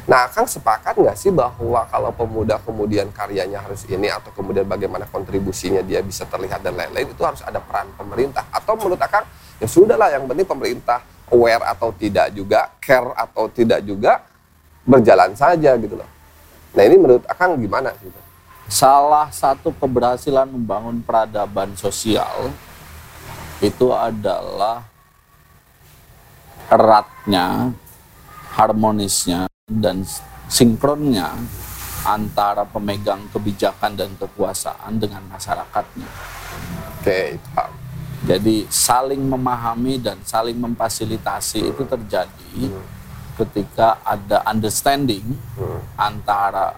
Nah, 0.08 0.26
Kang 0.34 0.50
sepakat 0.50 0.98
nggak 0.98 1.18
sih 1.20 1.30
bahwa 1.30 1.86
kalau 1.92 2.10
pemuda 2.10 2.58
kemudian 2.64 3.14
karyanya 3.14 3.62
harus 3.62 3.86
ini 3.86 4.10
atau 4.10 4.34
kemudian 4.34 4.66
bagaimana 4.66 5.06
kontribusinya 5.06 5.86
dia 5.86 6.02
bisa 6.02 6.26
terlihat 6.26 6.66
dan 6.66 6.74
lain-lain 6.74 7.14
itu 7.14 7.22
harus 7.22 7.44
ada 7.46 7.62
peran 7.62 7.92
pemerintah 7.94 8.48
atau 8.50 8.74
menurut 8.74 8.98
Akang 8.98 9.28
ya 9.62 9.68
sudahlah 9.70 10.10
yang 10.10 10.26
penting 10.26 10.48
pemerintah 10.48 11.04
aware 11.30 11.62
atau 11.68 11.92
tidak 11.94 12.32
juga, 12.34 12.72
care 12.80 13.12
atau 13.14 13.52
tidak 13.52 13.84
juga, 13.84 14.24
berjalan 14.88 15.36
saja 15.36 15.76
gitu 15.76 16.00
loh. 16.00 16.10
Nah 16.74 16.84
ini 16.88 16.96
menurut 16.98 17.28
Akang 17.28 17.60
gimana 17.60 17.94
gitu? 18.00 18.18
Salah 18.66 19.30
satu 19.30 19.76
keberhasilan 19.76 20.50
membangun 20.50 21.04
peradaban 21.04 21.76
sosial 21.78 22.50
itu 23.64 23.90
adalah 23.90 24.86
eratnya, 26.70 27.74
harmonisnya, 28.54 29.50
dan 29.68 30.06
sinkronnya 30.48 31.34
antara 32.08 32.64
pemegang 32.64 33.28
kebijakan 33.34 33.98
dan 33.98 34.12
kekuasaan 34.16 34.96
dengan 35.02 35.24
masyarakatnya. 35.28 36.10
Oke, 37.02 37.36
paham. 37.52 37.74
Jadi 38.28 38.66
saling 38.68 39.22
memahami 39.24 40.02
dan 40.02 40.18
saling 40.26 40.58
memfasilitasi 40.58 41.70
itu 41.70 41.84
terjadi 41.86 42.56
ketika 43.38 44.02
ada 44.02 44.42
understanding 44.50 45.38
antara 45.94 46.74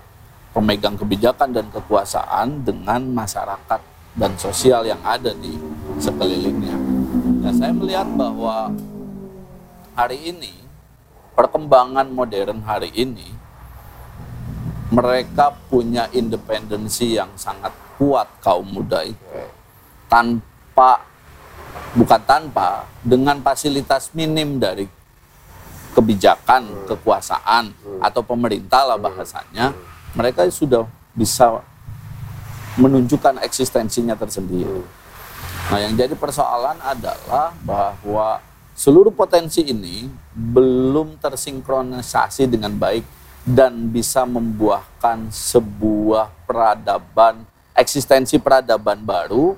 pemegang 0.52 1.00
kebijakan 1.00 1.56
dan 1.56 1.66
kekuasaan 1.72 2.68
dengan 2.68 3.02
masyarakat 3.16 3.82
dan 4.20 4.36
sosial 4.36 4.84
yang 4.84 5.00
ada 5.00 5.32
di 5.32 5.56
sekelilingnya. 5.96 6.76
Nah, 7.40 7.54
saya 7.56 7.72
melihat 7.72 8.06
bahwa 8.20 8.76
hari 9.96 10.36
ini 10.36 10.52
perkembangan 11.40 12.12
modern 12.12 12.60
hari 12.68 12.92
ini 12.92 13.32
mereka 14.92 15.56
punya 15.72 16.12
independensi 16.12 17.16
yang 17.16 17.32
sangat 17.40 17.72
kuat 17.96 18.28
kaum 18.44 18.68
muda 18.68 19.08
itu. 19.08 19.24
Tanpa 20.12 21.08
bukan 21.96 22.22
tanpa 22.28 22.84
dengan 23.00 23.40
fasilitas 23.40 24.12
minim 24.12 24.60
dari 24.60 24.84
kebijakan 25.96 26.90
kekuasaan 26.92 27.72
atau 28.04 28.22
pemerintah 28.22 28.84
lah 28.84 29.00
bahasanya 29.00 29.74
mereka 30.14 30.46
sudah 30.50 30.86
bisa 31.16 31.62
menunjukkan 32.78 33.42
eksistensinya 33.42 34.14
tersendiri. 34.14 34.84
Nah, 35.70 35.80
yang 35.82 35.94
jadi 35.94 36.14
persoalan 36.18 36.82
adalah 36.82 37.54
bahwa 37.62 38.42
seluruh 38.74 39.14
potensi 39.14 39.66
ini 39.66 40.10
belum 40.34 41.22
tersinkronisasi 41.22 42.50
dengan 42.50 42.74
baik 42.74 43.06
dan 43.46 43.90
bisa 43.90 44.28
membuahkan 44.28 45.32
sebuah 45.32 46.30
peradaban, 46.46 47.48
eksistensi 47.74 48.38
peradaban 48.38 49.02
baru 49.02 49.56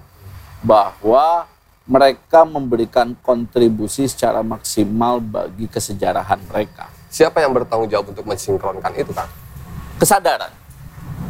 bahwa 0.61 1.49
mereka 1.89 2.45
memberikan 2.45 3.17
kontribusi 3.19 4.05
secara 4.05 4.45
maksimal 4.45 5.17
bagi 5.17 5.65
kesejarahan 5.65 6.39
mereka. 6.47 6.87
Siapa 7.11 7.41
yang 7.43 7.51
bertanggung 7.51 7.89
jawab 7.89 8.13
untuk 8.13 8.23
mensinkronkan 8.23 8.93
itu, 8.95 9.11
Kang? 9.11 9.27
Kesadaran. 9.97 10.60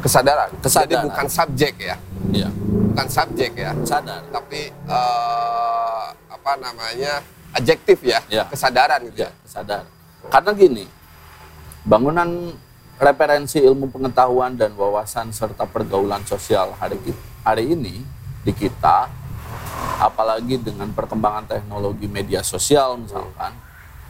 Kesadaran. 0.01 0.49
Jadi 0.49 0.63
Kesadaran. 0.65 1.03
bukan 1.07 1.27
subjek 1.29 1.73
ya, 1.77 1.95
Ya, 2.31 2.49
bukan 2.91 3.07
subjek 3.07 3.51
ya, 3.53 3.71
sadar. 3.85 4.21
tapi 4.33 4.73
eh, 4.73 6.05
apa 6.31 6.51
namanya 6.57 7.21
adjektif 7.53 8.01
ya, 8.01 8.19
Ya. 8.27 8.47
kesadaran 8.49 9.05
gitu 9.11 9.23
Ya, 9.23 9.29
ya. 9.29 9.31
sadar. 9.45 9.83
Karena 10.31 10.51
gini, 10.55 10.85
bangunan 11.83 12.55
referensi 12.97 13.57
ilmu 13.57 13.89
pengetahuan 13.89 14.53
dan 14.57 14.73
wawasan 14.77 15.33
serta 15.33 15.65
pergaulan 15.65 16.21
sosial 16.25 16.73
hari 16.77 16.97
hari 17.41 17.73
ini 17.73 18.05
di 18.41 18.53
kita, 18.53 19.09
apalagi 19.97 20.61
dengan 20.61 20.89
perkembangan 20.93 21.45
teknologi 21.49 22.05
media 22.05 22.41
sosial 22.41 23.01
misalkan, 23.01 23.53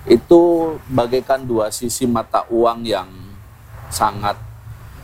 itu 0.08 0.76
bagaikan 0.92 1.44
dua 1.44 1.72
sisi 1.72 2.04
mata 2.08 2.44
uang 2.52 2.84
yang 2.84 3.08
sangat 3.88 4.36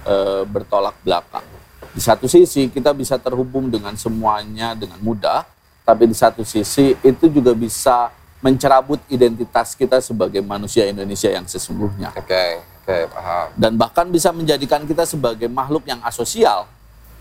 eh, 0.07 0.43
bertolak 0.47 0.95
belakang. 1.03 1.43
Di 1.91 2.01
satu 2.01 2.25
sisi 2.29 2.71
kita 2.71 2.95
bisa 2.95 3.19
terhubung 3.19 3.67
dengan 3.67 3.93
semuanya 3.99 4.73
dengan 4.77 4.97
mudah, 5.03 5.43
tapi 5.83 6.07
di 6.07 6.15
satu 6.15 6.41
sisi 6.47 6.95
itu 7.03 7.25
juga 7.27 7.51
bisa 7.51 8.09
mencerabut 8.37 9.01
identitas 9.09 9.73
kita 9.73 9.97
sebagai 9.97 10.45
manusia 10.45 10.85
Indonesia 10.85 11.25
yang 11.25 11.49
sesungguhnya 11.49 12.13
Oke, 12.13 12.61
oke, 12.85 12.97
paham. 13.09 13.47
dan 13.57 13.73
bahkan 13.73 14.05
bisa 14.13 14.29
menjadikan 14.29 14.85
kita 14.85 15.09
sebagai 15.09 15.49
makhluk 15.49 15.83
yang 15.89 15.97
asosial. 16.05 16.69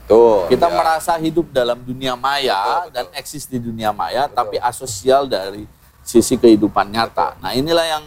Tuh. 0.07 0.47
Kita 0.47 0.71
ya. 0.71 0.77
merasa 0.77 1.19
hidup 1.19 1.51
dalam 1.51 1.83
dunia 1.83 2.15
maya 2.15 2.55
Betul, 2.55 2.79
betul. 2.79 2.93
dan 2.95 3.07
eksis 3.19 3.45
di 3.51 3.59
dunia 3.59 3.91
maya 3.91 4.31
tapi 4.31 4.55
asosial 4.61 5.27
dari 5.27 5.67
sisi 6.07 6.39
kehidupan 6.39 6.87
nyata. 6.95 7.35
Nah, 7.43 7.51
inilah 7.51 7.83
yang 7.83 8.05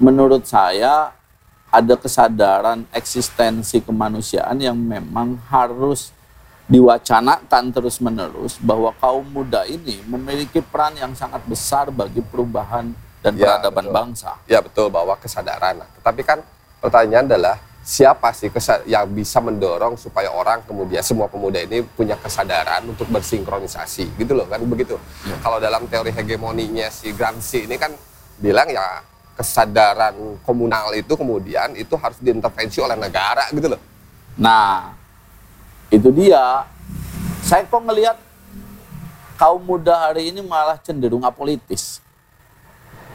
menurut 0.00 0.48
saya 0.48 1.12
ada 1.74 1.98
kesadaran 1.98 2.86
eksistensi 2.94 3.82
kemanusiaan 3.82 4.62
yang 4.62 4.78
memang 4.78 5.42
harus 5.50 6.14
diwacanakan 6.64 7.74
terus-menerus 7.74 8.56
bahwa 8.62 8.94
kaum 8.96 9.26
muda 9.26 9.66
ini 9.66 10.00
memiliki 10.06 10.62
peran 10.62 10.94
yang 10.96 11.12
sangat 11.12 11.42
besar 11.44 11.90
bagi 11.90 12.22
perubahan 12.24 12.94
dan 13.20 13.34
Ya, 13.36 13.56
peradaban 13.58 13.84
betul. 13.90 13.96
bangsa. 13.96 14.30
Ya 14.46 14.60
betul 14.62 14.86
bahwa 14.88 15.12
kesadaran. 15.18 15.82
Tetapi 16.00 16.22
kan 16.24 16.38
pertanyaan 16.80 17.26
adalah 17.28 17.56
siapa 17.84 18.32
sih 18.32 18.48
yang 18.88 19.04
bisa 19.12 19.44
mendorong 19.44 20.00
supaya 20.00 20.32
orang 20.32 20.64
kemudian 20.64 21.04
semua 21.04 21.28
pemuda 21.28 21.60
ini 21.60 21.84
punya 21.84 22.16
kesadaran 22.16 22.80
untuk 22.88 23.04
bersinkronisasi 23.12 24.16
gitu 24.16 24.32
loh 24.32 24.48
kan 24.48 24.62
begitu. 24.64 24.96
Ya. 25.28 25.36
Kalau 25.44 25.60
dalam 25.60 25.84
teori 25.90 26.14
hegemoninya 26.16 26.88
si 26.88 27.12
Gramsci 27.12 27.68
ini 27.68 27.76
kan 27.76 27.92
bilang 28.40 28.72
ya 28.72 29.04
kesadaran 29.34 30.14
komunal 30.46 30.94
itu 30.94 31.12
kemudian 31.18 31.74
itu 31.74 31.94
harus 31.98 32.18
diintervensi 32.22 32.78
oleh 32.78 32.94
negara 32.94 33.50
gitu 33.50 33.66
loh. 33.74 33.82
Nah, 34.38 34.94
itu 35.90 36.08
dia. 36.14 36.66
Saya 37.44 37.66
kok 37.68 37.82
ngelihat 37.82 38.16
kaum 39.36 39.60
muda 39.60 40.08
hari 40.08 40.30
ini 40.32 40.40
malah 40.40 40.78
cenderung 40.80 41.22
apolitis. 41.26 42.00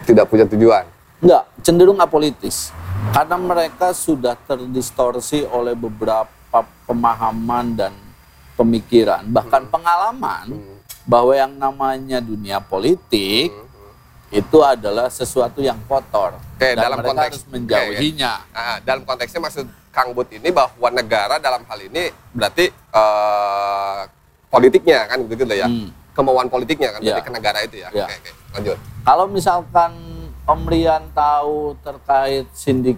Tidak 0.05 0.27
punya 0.27 0.45
tujuan. 0.47 0.85
Enggak, 1.19 1.43
cenderung 1.63 1.99
apolitis. 1.99 2.71
Karena 3.11 3.35
mereka 3.35 3.91
sudah 3.91 4.35
terdistorsi 4.35 5.43
oleh 5.47 5.73
beberapa 5.73 6.63
pemahaman 6.87 7.75
dan 7.75 7.93
pemikiran, 8.59 9.23
bahkan 9.27 9.65
Hmm. 9.65 9.71
pengalaman 9.71 10.45
bahwa 11.07 11.33
yang 11.33 11.55
namanya 11.55 12.19
dunia 12.21 12.59
politik 12.61 13.49
itu 14.29 14.57
adalah 14.59 15.09
sesuatu 15.09 15.57
yang 15.57 15.77
kotor. 15.83 16.37
Oke, 16.53 16.71
dan 16.71 16.85
dalam 16.85 16.97
mereka 16.97 17.09
konteks- 17.11 17.25
harus 17.25 17.43
menjauhinya. 17.49 18.33
Nah, 18.47 18.77
dalam 18.79 19.01
konteksnya 19.03 19.41
maksud 19.41 19.65
Kang 19.89 20.13
Bud 20.13 20.29
ini 20.29 20.49
bahwa 20.49 20.87
negara 20.89 21.35
dalam 21.37 21.65
hal 21.65 21.79
ini 21.81 22.07
berarti 22.29 22.69
eh, 22.69 24.01
politiknya 24.47 25.05
kan 25.05 25.17
begitu 25.23 25.43
lah 25.43 25.57
ya. 25.57 25.67
Hmm. 25.67 25.89
Kemauan 26.11 26.45
politiknya 26.47 26.91
kan 26.91 26.99
Ya. 26.99 27.15
berarti 27.15 27.23
ke 27.23 27.31
negara 27.31 27.59
itu 27.63 27.75
ya. 27.77 27.89
Ya. 27.89 28.05
Oke, 28.05 28.15
oke. 28.15 28.31
Lanjut. 28.51 28.77
Kalau 29.01 29.25
misalkan 29.25 29.91
Om 30.43 30.61
Rian 30.65 31.03
tahu 31.09 31.77
terkait 31.79 32.45
sindik 32.51 32.97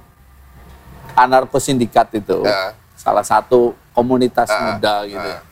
anarko 1.14 1.60
sindikat 1.60 2.08
itu, 2.14 2.40
Ya. 2.42 2.72
salah 2.94 3.22
satu 3.22 3.76
komunitas 3.92 4.48
Ah, 4.48 4.76
muda 4.76 4.96
gitu. 5.06 5.20
ah. 5.30 5.44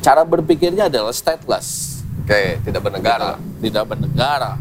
Cara 0.00 0.20
berpikirnya 0.20 0.86
adalah 0.86 1.10
stateless, 1.10 1.93
Oke, 2.24 2.56
tidak 2.64 2.80
bernegara. 2.80 3.36
gitu, 3.36 3.68
tidak 3.68 3.84
bernegara. 3.84 4.52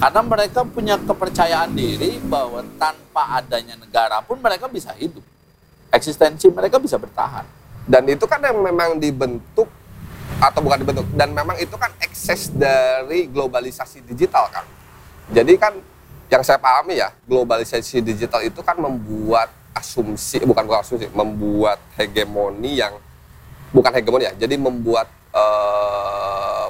Karena 0.00 0.20
mereka 0.24 0.60
punya 0.64 0.96
kepercayaan 0.96 1.70
diri 1.76 2.16
bahwa 2.24 2.64
tanpa 2.80 3.44
adanya 3.44 3.76
negara 3.76 4.24
pun 4.24 4.40
mereka 4.40 4.72
bisa 4.72 4.90
hidup. 4.96 5.20
Eksistensi 5.92 6.48
mereka 6.48 6.80
bisa 6.80 6.96
bertahan. 6.96 7.44
Dan 7.84 8.08
itu 8.08 8.24
kan 8.24 8.40
yang 8.40 8.56
memang 8.56 8.96
dibentuk 8.96 9.68
atau 10.40 10.60
bukan 10.64 10.80
dibentuk 10.80 11.06
dan 11.14 11.30
memang 11.30 11.60
itu 11.60 11.76
kan 11.76 11.92
ekses 12.00 12.48
dari 12.56 13.28
globalisasi 13.28 14.00
digital 14.08 14.48
kan. 14.48 14.64
Jadi 15.28 15.60
kan 15.60 15.76
yang 16.32 16.40
saya 16.40 16.56
pahami 16.56 16.98
ya, 16.98 17.12
globalisasi 17.28 18.00
digital 18.00 18.40
itu 18.40 18.64
kan 18.64 18.80
membuat 18.80 19.52
asumsi 19.76 20.40
bukan 20.42 20.64
bukan 20.64 20.80
asumsi, 20.80 21.06
membuat 21.12 21.76
hegemoni 22.00 22.80
yang 22.80 22.96
bukan 23.76 23.92
hegemoni 23.92 24.24
ya. 24.24 24.32
Jadi 24.34 24.56
membuat 24.56 25.06
eh, 25.36 26.13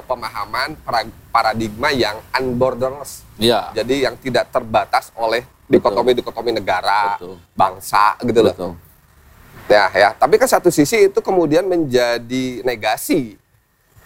pemahaman 0.05 0.77
para- 0.85 1.11
paradigma 1.33 1.89
yang 1.91 2.21
unborderless. 2.31 3.25
Iya. 3.41 3.73
Jadi 3.75 4.05
yang 4.05 4.15
tidak 4.21 4.53
terbatas 4.53 5.11
oleh 5.17 5.43
dikotomi-dikotomi 5.65 6.53
negara, 6.53 7.17
Betul. 7.17 7.35
bangsa 7.57 8.15
gitu 8.21 8.39
loh. 8.45 8.53
Betul. 8.53 8.73
Ya, 9.65 9.89
ya. 9.91 10.09
Tapi 10.13 10.37
kan 10.37 10.45
satu 10.45 10.69
sisi 10.69 11.09
itu 11.09 11.19
kemudian 11.25 11.65
menjadi 11.65 12.61
negasi 12.61 13.33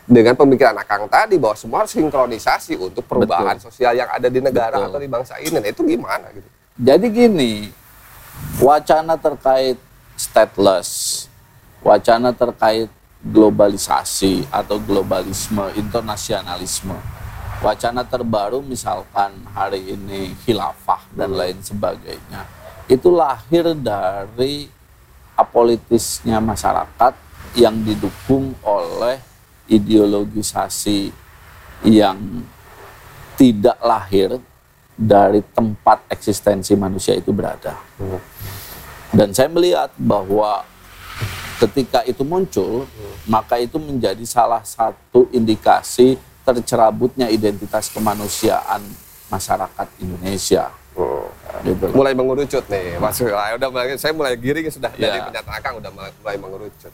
dengan 0.09 0.33
pemikiran 0.33 0.73
Akang 0.79 1.05
tadi 1.05 1.38
bahwa 1.38 1.53
semua 1.53 1.85
harus 1.85 1.93
sinkronisasi 1.93 2.79
untuk 2.79 3.05
perubahan 3.05 3.62
sosial 3.62 3.93
yang 3.93 4.09
ada 4.09 4.25
di 4.25 4.41
negara 4.41 4.79
Betul. 4.79 4.89
atau 4.89 4.99
di 5.03 5.09
bangsa 5.12 5.35
ini. 5.38 5.53
Nah, 5.53 5.69
itu 5.69 5.83
gimana 5.85 6.31
gitu? 6.33 6.47
Jadi 6.79 7.05
gini, 7.12 7.53
wacana 8.63 9.19
terkait 9.19 9.75
stateless, 10.15 11.27
wacana 11.83 12.31
terkait 12.31 12.88
globalisasi 13.19 14.47
atau 14.47 14.79
globalisme, 14.79 15.67
internasionalisme, 15.75 16.95
Wacana 17.60 18.08
terbaru 18.08 18.63
misalkan 18.63 19.36
hari 19.51 19.91
ini 19.91 20.32
khilafah 20.47 21.12
dan 21.12 21.36
lain 21.36 21.60
sebagainya. 21.60 22.47
Itu 22.88 23.12
lahir 23.12 23.75
dari 23.75 24.71
apolitisnya 25.36 26.39
masyarakat 26.39 27.13
yang 27.60 27.84
didukung 27.84 28.55
oleh 28.63 29.19
ideologisasi 29.67 31.12
yang 31.84 32.47
tidak 33.36 33.75
lahir 33.84 34.39
dari 34.95 35.43
tempat 35.51 36.08
eksistensi 36.08 36.79
manusia 36.79 37.12
itu 37.19 37.36
berada. 37.36 37.75
Dan 39.12 39.36
saya 39.36 39.51
melihat 39.51 39.91
bahwa 39.99 40.63
ketika 41.60 41.99
itu 42.08 42.23
muncul, 42.23 42.88
maka 43.27 43.60
itu 43.60 43.75
menjadi 43.77 44.23
salah 44.23 44.63
satu 44.63 45.27
indikasi 45.36 46.15
tercerabutnya 46.47 47.29
identitas 47.29 47.91
kemanusiaan 47.91 48.82
masyarakat 49.29 49.88
Indonesia. 50.01 50.71
Oh. 50.97 51.29
Gitu. 51.62 51.91
Mulai 51.91 52.13
mengerucut 52.15 52.63
nih, 52.71 52.97
Mas. 53.01 53.19
Ah, 53.25 53.53
Udah 53.58 53.67
mulai, 53.69 53.97
saya 53.99 54.13
mulai 54.15 54.34
giring 54.38 54.69
sudah 54.71 54.89
Ya. 54.95 55.12
dari 55.12 55.19
pernyataan 55.27 55.71
udah 55.82 55.91
mulai, 55.91 56.38
mengerucut. 56.38 56.93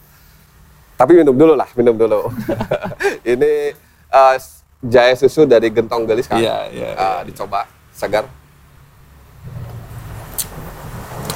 Tapi 0.96 1.12
minum 1.12 1.36
dulu 1.36 1.54
lah, 1.54 1.68
minum 1.76 1.96
dulu. 1.96 2.32
Ini 3.36 3.76
eh, 4.10 4.36
jahe 4.80 5.14
susu 5.20 5.44
dari 5.44 5.68
Gentong 5.70 6.08
Gelis 6.08 6.26
kan? 6.30 6.40
Iya, 6.40 6.72
iya, 6.72 6.88
iya. 6.96 7.12
dicoba 7.28 7.68
segar. 7.92 8.26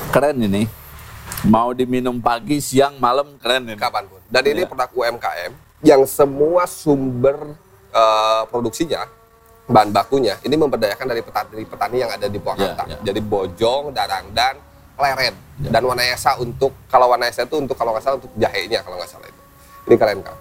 Keren 0.09 0.41
ini. 0.41 0.78
Mau 1.49 1.73
diminum 1.73 2.21
pagi, 2.21 2.61
siang, 2.61 3.01
malam 3.01 3.33
keren 3.41 3.65
ini. 3.65 3.73
kapan 3.73 4.05
pun. 4.05 4.21
Dan 4.29 4.45
ini 4.45 4.61
Iya. 4.61 4.69
produk 4.69 4.89
UMKM 4.93 5.51
yang 5.81 6.05
semua 6.05 6.69
sumber 6.69 7.57
eh, 7.89 8.43
produksinya, 8.53 9.01
bahan 9.65 9.89
bakunya, 9.89 10.37
ini 10.45 10.53
memberdayakan 10.53 11.09
dari 11.09 11.25
petani-petani 11.25 11.97
yang 11.97 12.11
ada 12.13 12.29
di 12.29 12.37
Purwakarta. 12.37 12.85
Iya, 12.85 12.93
iya. 12.93 12.97
Jadi 13.01 13.17
Bojong, 13.19 13.89
Darangdan, 13.89 14.61
Leren, 14.93 15.33
Iya. 15.57 15.69
dan 15.73 15.81
Wanayasa 15.83 16.37
untuk 16.37 16.69
kalau 16.85 17.09
Wanayasa 17.09 17.49
itu 17.49 17.57
untuk 17.57 17.73
kalau 17.73 17.89
nggak 17.89 18.05
salah 18.05 18.21
untuk 18.21 18.29
jahenya 18.37 18.85
kalau 18.85 19.01
nggak 19.01 19.09
salah 19.09 19.25
itu. 19.25 19.41
Ini 19.89 19.95
keren 19.97 20.21
kang. 20.21 20.37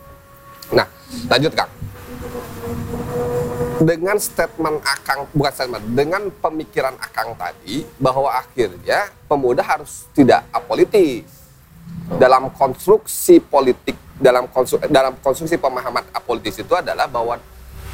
Nah, 0.76 0.86
lanjut 1.24 1.52
kang. 1.56 1.70
Dengan 3.78 4.18
statement 4.18 4.82
Akang, 4.82 5.30
bukan 5.30 5.52
statement, 5.54 5.84
dengan 5.94 6.22
pemikiran 6.42 6.98
Akang 6.98 7.38
tadi 7.38 7.86
bahwa 8.02 8.26
akhirnya 8.26 9.06
pemuda 9.30 9.62
harus 9.62 10.10
tidak 10.14 10.42
apolitis. 10.50 11.26
Dalam 12.18 12.50
konstruksi 12.52 13.38
politik 13.38 13.94
dalam 14.18 14.50
konstru, 14.50 14.82
dalam 14.90 15.14
konstruksi 15.22 15.54
pemahaman 15.56 16.02
apolitis 16.10 16.58
itu 16.58 16.74
adalah 16.74 17.06
bahwa 17.06 17.38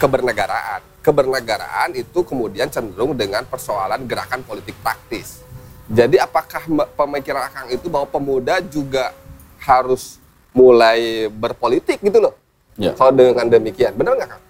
kebernegaraan. 0.01 0.81
Kebernegaraan 1.05 1.93
itu 1.93 2.25
kemudian 2.25 2.73
cenderung 2.73 3.13
dengan 3.13 3.45
persoalan 3.45 4.09
gerakan 4.09 4.41
politik 4.41 4.73
praktis. 4.81 5.45
Jadi 5.85 6.17
apakah 6.17 6.65
pemikiran 6.97 7.45
akang 7.45 7.69
itu 7.69 7.93
bahwa 7.93 8.09
pemuda 8.09 8.65
juga 8.65 9.13
harus 9.61 10.17
mulai 10.57 11.29
berpolitik 11.29 12.01
gitu 12.01 12.25
loh? 12.25 12.35
Ya. 12.75 12.91
kalau 12.91 13.15
dengan 13.15 13.47
demikian 13.47 13.95
benar 13.95 14.19
nggak 14.19 14.35
kang 14.35 14.44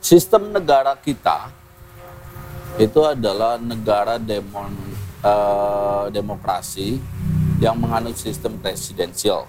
Sistem 0.00 0.48
negara 0.48 0.96
kita 0.96 1.52
itu 2.80 3.00
adalah 3.04 3.60
negara 3.60 4.16
demon, 4.16 4.72
eh, 5.20 6.04
demokrasi 6.08 6.96
yang 7.60 7.76
menganut 7.76 8.16
sistem 8.16 8.56
presidensial. 8.56 9.44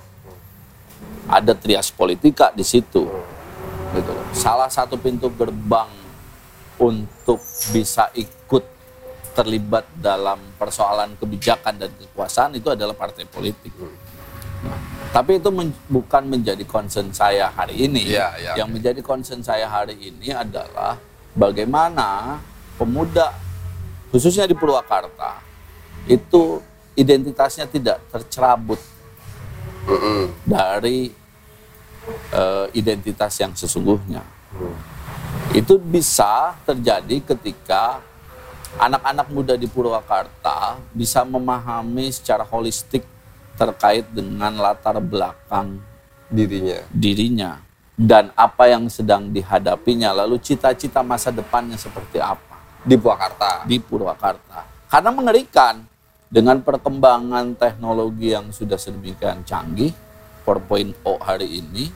Ada 1.32 1.56
trias 1.56 1.88
politika 1.88 2.52
di 2.52 2.68
situ. 2.68 3.08
Gitu. 3.96 4.14
Salah 4.36 4.68
satu 4.68 5.00
pintu 5.00 5.32
gerbang 5.32 5.88
untuk 6.76 7.40
bisa 7.72 8.12
ikut 8.12 8.64
terlibat 9.32 9.88
dalam 9.96 10.40
persoalan 10.60 11.16
kebijakan 11.16 11.80
dan 11.80 11.92
kekuasaan 11.96 12.60
itu 12.60 12.68
adalah 12.68 12.92
partai 12.92 13.24
politik. 13.24 13.72
Tapi 15.12 15.44
itu 15.44 15.52
men- 15.52 15.76
bukan 15.92 16.24
menjadi 16.24 16.64
concern 16.64 17.12
saya 17.12 17.52
hari 17.52 17.84
ini. 17.84 18.16
Iya, 18.16 18.32
iya, 18.40 18.52
Yang 18.64 18.70
oke. 18.72 18.76
menjadi 18.80 19.02
concern 19.04 19.42
saya 19.44 19.68
hari 19.68 20.00
ini 20.00 20.32
adalah 20.32 20.96
bagaimana 21.36 22.40
pemuda 22.80 23.36
khususnya 24.12 24.48
di 24.48 24.56
Purwakarta 24.56 25.44
itu 26.08 26.64
identitasnya 26.96 27.68
tidak 27.68 28.00
tercerabut 28.12 28.80
Mm-mm. 29.88 30.32
dari 30.48 31.12
eh, 32.32 32.66
identitas 32.72 33.36
yang 33.40 33.52
sesungguhnya. 33.52 34.24
Itu 35.52 35.76
bisa 35.76 36.56
terjadi 36.64 37.20
ketika 37.36 38.00
anak-anak 38.80 39.28
muda 39.28 39.60
di 39.60 39.68
Purwakarta 39.68 40.80
bisa 40.96 41.28
memahami 41.28 42.08
secara 42.16 42.48
holistik 42.48 43.04
terkait 43.60 44.08
dengan 44.12 44.56
latar 44.58 44.98
belakang 45.04 45.80
dirinya 46.32 46.80
dirinya 46.92 47.60
dan 48.02 48.34
apa 48.34 48.66
yang 48.66 48.90
sedang 48.90 49.30
dihadapinya, 49.30 50.10
lalu 50.26 50.42
cita-cita 50.42 51.06
masa 51.06 51.30
depannya 51.30 51.78
seperti 51.78 52.18
apa 52.18 52.58
di 52.82 52.98
Purwakarta 52.98 53.62
di 53.70 53.78
Purwakarta. 53.78 54.66
Karena 54.90 55.14
mengerikan 55.14 55.86
dengan 56.26 56.64
perkembangan 56.66 57.54
teknologi 57.60 58.34
yang 58.34 58.50
sudah 58.50 58.80
sedemikian 58.80 59.46
canggih, 59.46 59.94
4.0 60.42 60.98
hari 61.22 61.62
ini, 61.62 61.94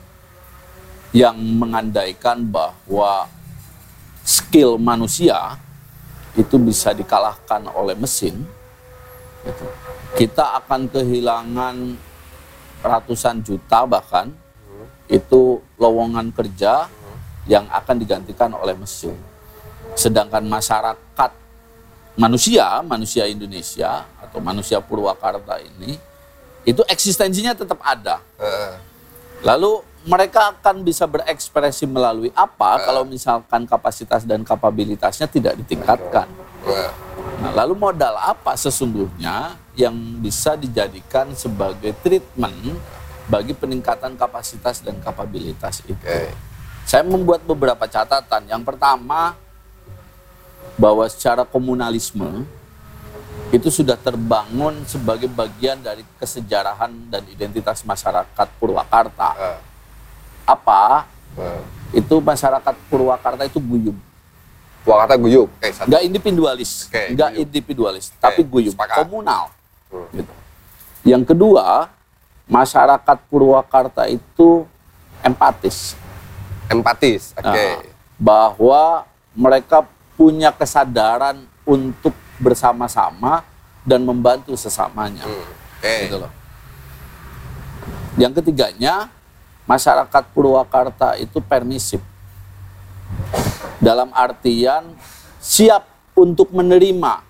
yang 1.10 1.34
mengandaikan 1.34 2.44
bahwa 2.44 3.26
skill 4.22 4.78
manusia 4.78 5.58
itu 6.38 6.54
bisa 6.60 6.94
dikalahkan 6.94 7.66
oleh 7.72 7.98
mesin, 7.98 8.46
gitu. 9.42 9.66
Kita 10.16 10.64
akan 10.64 10.88
kehilangan 10.88 11.76
ratusan 12.80 13.44
juta 13.44 13.84
bahkan 13.84 14.32
itu 15.12 15.60
lowongan 15.76 16.32
kerja 16.32 16.88
yang 17.46 17.68
akan 17.68 17.96
digantikan 18.00 18.50
oleh 18.56 18.74
mesin. 18.74 19.14
Sedangkan 19.92 20.42
masyarakat 20.48 21.30
manusia, 22.16 22.80
manusia 22.82 23.28
Indonesia 23.28 24.08
atau 24.18 24.40
manusia 24.40 24.80
Purwakarta 24.80 25.60
ini 25.60 26.00
itu 26.64 26.82
eksistensinya 26.88 27.52
tetap 27.52 27.78
ada. 27.84 28.18
Lalu 29.44 29.84
mereka 30.08 30.56
akan 30.56 30.80
bisa 30.80 31.04
berekspresi 31.04 31.84
melalui 31.84 32.32
apa 32.32 32.80
kalau 32.82 33.04
misalkan 33.04 33.68
kapasitas 33.68 34.24
dan 34.24 34.42
kapabilitasnya 34.42 35.28
tidak 35.28 35.60
ditingkatkan. 35.60 36.26
Nah, 37.36 37.52
lalu 37.52 37.76
modal 37.76 38.16
apa 38.16 38.56
sesungguhnya 38.56 39.54
yang 39.76 39.92
bisa 40.18 40.56
dijadikan 40.56 41.36
sebagai 41.36 41.92
treatment 42.00 42.80
bagi 43.28 43.52
peningkatan 43.52 44.16
kapasitas 44.16 44.80
dan 44.80 44.96
kapabilitas 44.98 45.84
itu? 45.84 45.92
oke 45.94 46.32
Saya 46.86 47.02
membuat 47.02 47.42
beberapa 47.42 47.82
catatan. 47.84 48.46
Yang 48.46 48.62
pertama, 48.62 49.34
bahwa 50.74 51.02
secara 51.10 51.42
komunalisme 51.42 52.46
itu 53.50 53.70
sudah 53.70 53.98
terbangun 53.98 54.86
sebagai 54.86 55.26
bagian 55.26 55.78
dari 55.78 56.02
kesejarahan 56.18 56.90
dan 57.10 57.22
identitas 57.26 57.82
masyarakat 57.82 58.46
Purwakarta. 58.58 59.34
Eh, 59.34 59.58
Apa? 60.46 61.06
eh. 61.38 61.62
Itu 61.94 62.22
masyarakat 62.22 62.74
Purwakarta 62.86 63.42
itu 63.46 63.58
guyub. 63.58 63.98
Purwakarta 64.86 65.18
oke 65.18 65.66
satu 65.74 65.90
Nggak 65.90 66.02
individualis, 66.06 66.86
Oke, 66.86 67.02
nggak 67.18 67.30
guyub. 67.34 67.42
individualis, 67.50 68.04
tapi 68.22 68.46
guyub, 68.46 68.74
sepakat. 68.78 69.06
komunal. 69.06 69.50
Gitu. 70.12 70.32
Yang 71.06 71.22
kedua, 71.34 71.90
masyarakat 72.50 73.18
Purwakarta 73.30 74.06
itu 74.10 74.66
empatis. 75.22 75.94
empatis 76.66 77.30
oke 77.38 77.46
Nah, 77.46 77.78
bahwa 78.18 79.06
mereka 79.38 79.86
punya 80.18 80.50
kesadaran 80.50 81.46
untuk 81.62 82.10
bersama-sama 82.42 83.46
dan 83.86 84.02
membantu 84.02 84.58
sesamanya. 84.58 85.22
Hmm, 85.22 85.46
oke 85.78 85.94
Gitu 86.10 86.16
loh. 86.18 86.32
Yang 88.16 88.42
ketiganya, 88.42 89.12
masyarakat 89.68 90.24
Purwakarta 90.32 91.14
itu 91.20 91.38
permisif. 91.38 92.00
Dalam 93.78 94.10
artian 94.10 94.96
siap 95.38 95.86
untuk 96.16 96.50
menerima 96.50 97.22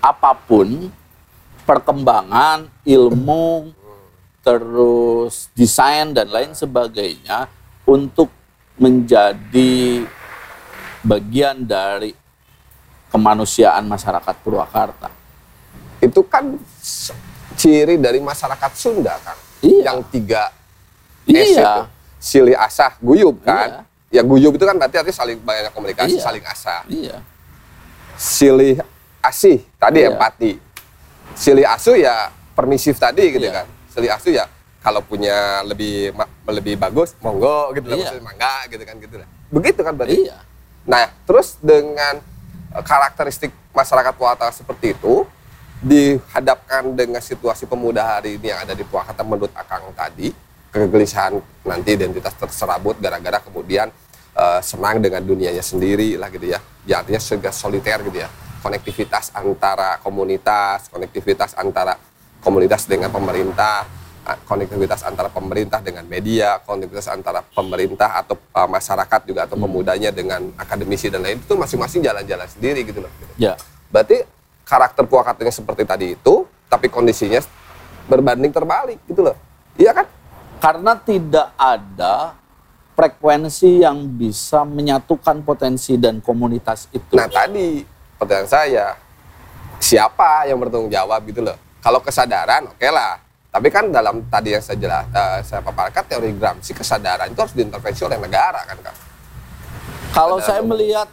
apa 0.00 0.32
pun 0.34 0.90
perkembangan 1.64 2.68
ilmu 2.84 3.72
terus 4.40 5.48
desain 5.52 6.12
dan 6.12 6.28
lain 6.28 6.52
sebagainya 6.52 7.48
untuk 7.84 8.28
menjadi 8.76 10.04
bagian 11.00 11.62
dari 11.62 12.12
kemanusiaan 13.08 13.84
masyarakat 13.84 14.34
Purwakarta. 14.40 15.08
itu 15.98 16.20
kan 16.22 16.60
s- 16.76 17.16
ciri 17.56 17.96
dari 17.96 18.20
masyarakat 18.20 18.72
Sunda 18.74 19.16
kan 19.18 19.38
Iya. 19.58 19.88
yang 19.88 20.04
tiga 20.04 20.52
S 21.24 21.56
Iya. 21.56 21.64
itu 21.64 21.82
silih 22.20 22.56
asah 22.58 22.92
guyub 22.98 23.40
kan 23.40 23.88
ya 24.08 24.20
guyub 24.20 24.52
itu 24.52 24.64
kan 24.64 24.76
berarti 24.76 25.00
artinya 25.00 25.16
saling 25.16 25.40
banyak 25.40 25.72
komunikasi, 25.72 26.20
Iya. 26.20 26.22
saling 26.22 26.44
asah. 26.44 26.80
Iya. 26.84 27.16
Silih 28.14 28.84
asih 29.18 29.64
tadi 29.74 30.04
Iya. 30.04 30.12
empati. 30.12 30.52
Silih 31.34 31.66
asuh 31.66 31.98
ya 31.98 32.30
permisif 32.54 32.96
tadi 32.96 33.34
gitu 33.34 33.46
Iya. 33.46 33.62
kan. 33.62 33.66
Silih 33.90 34.10
asuh 34.10 34.32
ya 34.32 34.46
kalau 34.80 35.00
punya 35.00 35.64
lebih 35.64 36.12
lebih 36.44 36.74
bagus 36.76 37.16
monggo 37.18 37.72
gitu 37.72 37.88
lah 37.88 37.96
Iya. 37.96 38.04
maksudnya 38.10 38.24
mangga 38.24 38.54
gitu 38.70 38.82
kan 38.84 38.96
gitu 39.00 39.16
lah. 39.18 39.28
Begitu 39.50 39.80
kan 39.82 39.92
berarti. 39.96 40.16
Iya. 40.28 40.38
Nah, 40.84 41.04
terus 41.24 41.56
dengan 41.58 42.20
eh, 42.74 42.84
karakteristik 42.84 43.50
masyarakat 43.72 44.12
Purwakarta 44.14 44.52
seperti 44.52 44.92
itu 44.92 45.24
dihadapkan 45.84 46.96
dengan 46.96 47.20
situasi 47.20 47.68
pemuda 47.68 48.16
hari 48.16 48.40
ini 48.40 48.48
yang 48.52 48.64
ada 48.64 48.72
di 48.72 48.84
Purwakarta 48.86 49.20
menurut 49.20 49.52
Akang 49.52 49.84
tadi, 49.92 50.32
kegelisahan 50.72 51.36
nanti 51.64 51.92
identitas 51.92 52.32
terserabut 52.36 52.96
gara-gara 53.00 53.40
kemudian 53.40 53.88
eh, 54.34 54.60
senang 54.60 55.00
dengan 55.00 55.20
dunianya 55.24 55.62
sendiri 55.64 56.16
lah 56.20 56.28
gitu 56.28 56.46
ya. 56.50 56.60
Ya 56.84 57.00
artinya 57.00 57.20
soliter 57.50 57.98
gitu 58.04 58.20
ya. 58.20 58.28
Konektivitas 58.64 59.28
antara 59.36 60.00
komunitas, 60.00 60.88
konektivitas 60.88 61.52
antara 61.52 62.00
komunitas 62.40 62.88
dengan 62.88 63.12
pemerintah, 63.12 63.84
konektivitas 64.48 65.04
antara 65.04 65.28
pemerintah 65.28 65.84
dengan 65.84 66.08
media, 66.08 66.56
konektivitas 66.64 67.12
antara 67.12 67.44
pemerintah 67.44 68.16
atau 68.24 68.40
masyarakat 68.64 69.20
juga 69.28 69.44
atau 69.44 69.60
pemudanya 69.60 70.08
dengan 70.08 70.48
akademisi 70.56 71.12
dan 71.12 71.20
lain 71.20 71.44
itu 71.44 71.52
masing-masing 71.52 72.00
jalan-jalan 72.00 72.48
sendiri 72.48 72.88
gitu 72.88 73.04
loh. 73.04 73.12
Ya. 73.36 73.60
Berarti 73.92 74.24
karakter 74.64 75.04
Purwakartanya 75.04 75.52
seperti 75.52 75.84
tadi 75.84 76.06
itu, 76.16 76.48
tapi 76.72 76.88
kondisinya 76.88 77.44
berbanding 78.08 78.48
terbalik 78.48 78.96
gitu 79.04 79.28
loh. 79.28 79.36
Iya 79.76 79.92
kan? 79.92 80.08
Karena 80.56 80.96
tidak 80.96 81.52
ada 81.60 82.32
frekuensi 82.96 83.84
yang 83.84 84.08
bisa 84.08 84.64
menyatukan 84.64 85.44
potensi 85.44 86.00
dan 86.00 86.24
komunitas 86.24 86.88
itu. 86.96 87.12
Nah 87.12 87.28
tadi 87.28 87.92
pertanyaan 88.24 88.48
saya, 88.50 88.86
siapa 89.78 90.48
yang 90.48 90.56
bertanggung 90.58 90.90
jawab 90.90 91.20
gitu 91.28 91.44
loh? 91.44 91.56
Kalau 91.84 92.00
kesadaran 92.00 92.64
oke 92.72 92.88
lah, 92.88 93.20
tapi 93.52 93.68
kan 93.70 93.92
dalam 93.92 94.24
tadi 94.32 94.56
yang 94.56 94.64
saya 94.64 94.80
jelas, 94.80 95.04
eh, 95.12 95.38
saya 95.44 95.60
paparkan 95.62 96.02
teori 96.08 96.32
Gramsci 96.34 96.72
kesadaran 96.74 97.30
itu 97.30 97.38
harus 97.38 97.54
diintervensi 97.54 98.02
oleh 98.08 98.18
negara 98.18 98.64
kan 98.64 98.76
kak? 98.80 98.96
Kalau 100.10 100.40
saya 100.40 100.64
umum. 100.64 100.74
melihat 100.74 101.06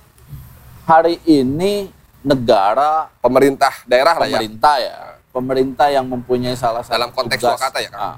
hari 0.88 1.22
ini 1.28 1.92
negara 2.22 3.10
Pemerintah 3.22 3.74
daerah 3.90 4.14
lah 4.18 4.30
ya. 4.30 4.38
pemerintah 4.38 4.76
ya, 4.78 4.98
pemerintah 5.34 5.88
yang 5.90 6.06
mempunyai 6.06 6.54
salah 6.54 6.86
satu 6.86 6.98
Dalam 6.98 7.12
konteks 7.14 7.42
tugas, 7.42 7.58
Purwakarta 7.58 7.80
ya, 7.82 7.90
Kang? 7.90 8.02
ah, 8.02 8.18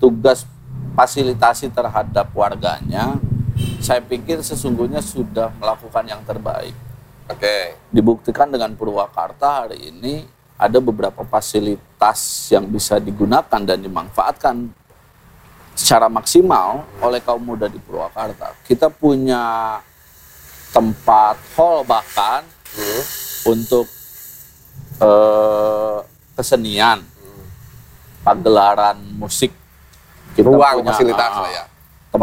tugas 0.00 0.38
fasilitasi 0.96 1.68
terhadap 1.74 2.30
warganya, 2.32 3.18
saya 3.84 4.00
pikir 4.00 4.40
sesungguhnya 4.40 5.04
sudah 5.04 5.52
melakukan 5.60 6.04
yang 6.08 6.22
terbaik. 6.24 6.72
Oke, 7.24 7.72
Dibuktikan 7.88 8.52
dengan 8.52 8.76
Purwakarta 8.76 9.64
hari 9.64 9.88
ini 9.88 10.28
ada 10.54 10.76
beberapa 10.76 11.24
fasilitas 11.24 12.20
yang 12.52 12.68
bisa 12.68 13.00
digunakan 13.00 13.60
dan 13.64 13.78
dimanfaatkan 13.80 14.68
secara 15.72 16.06
maksimal 16.06 16.84
oleh 17.00 17.24
kaum 17.24 17.40
muda 17.40 17.64
di 17.66 17.80
Purwakarta. 17.80 18.52
Kita 18.62 18.92
punya 18.92 19.78
tempat 20.70 21.38
hall 21.56 21.82
bahkan 21.82 22.44
Hmm. 22.74 23.02
untuk 23.54 23.86
eh, 24.98 25.98
kesenian, 26.34 27.06
pagelaran 28.20 28.98
musik. 29.14 29.54
Kita 30.34 30.50
ruang 30.50 30.82
punya, 30.82 30.90
fasilitas 30.90 31.30
ah, 31.30 31.40
lah 31.40 31.50
ya, 31.50 31.64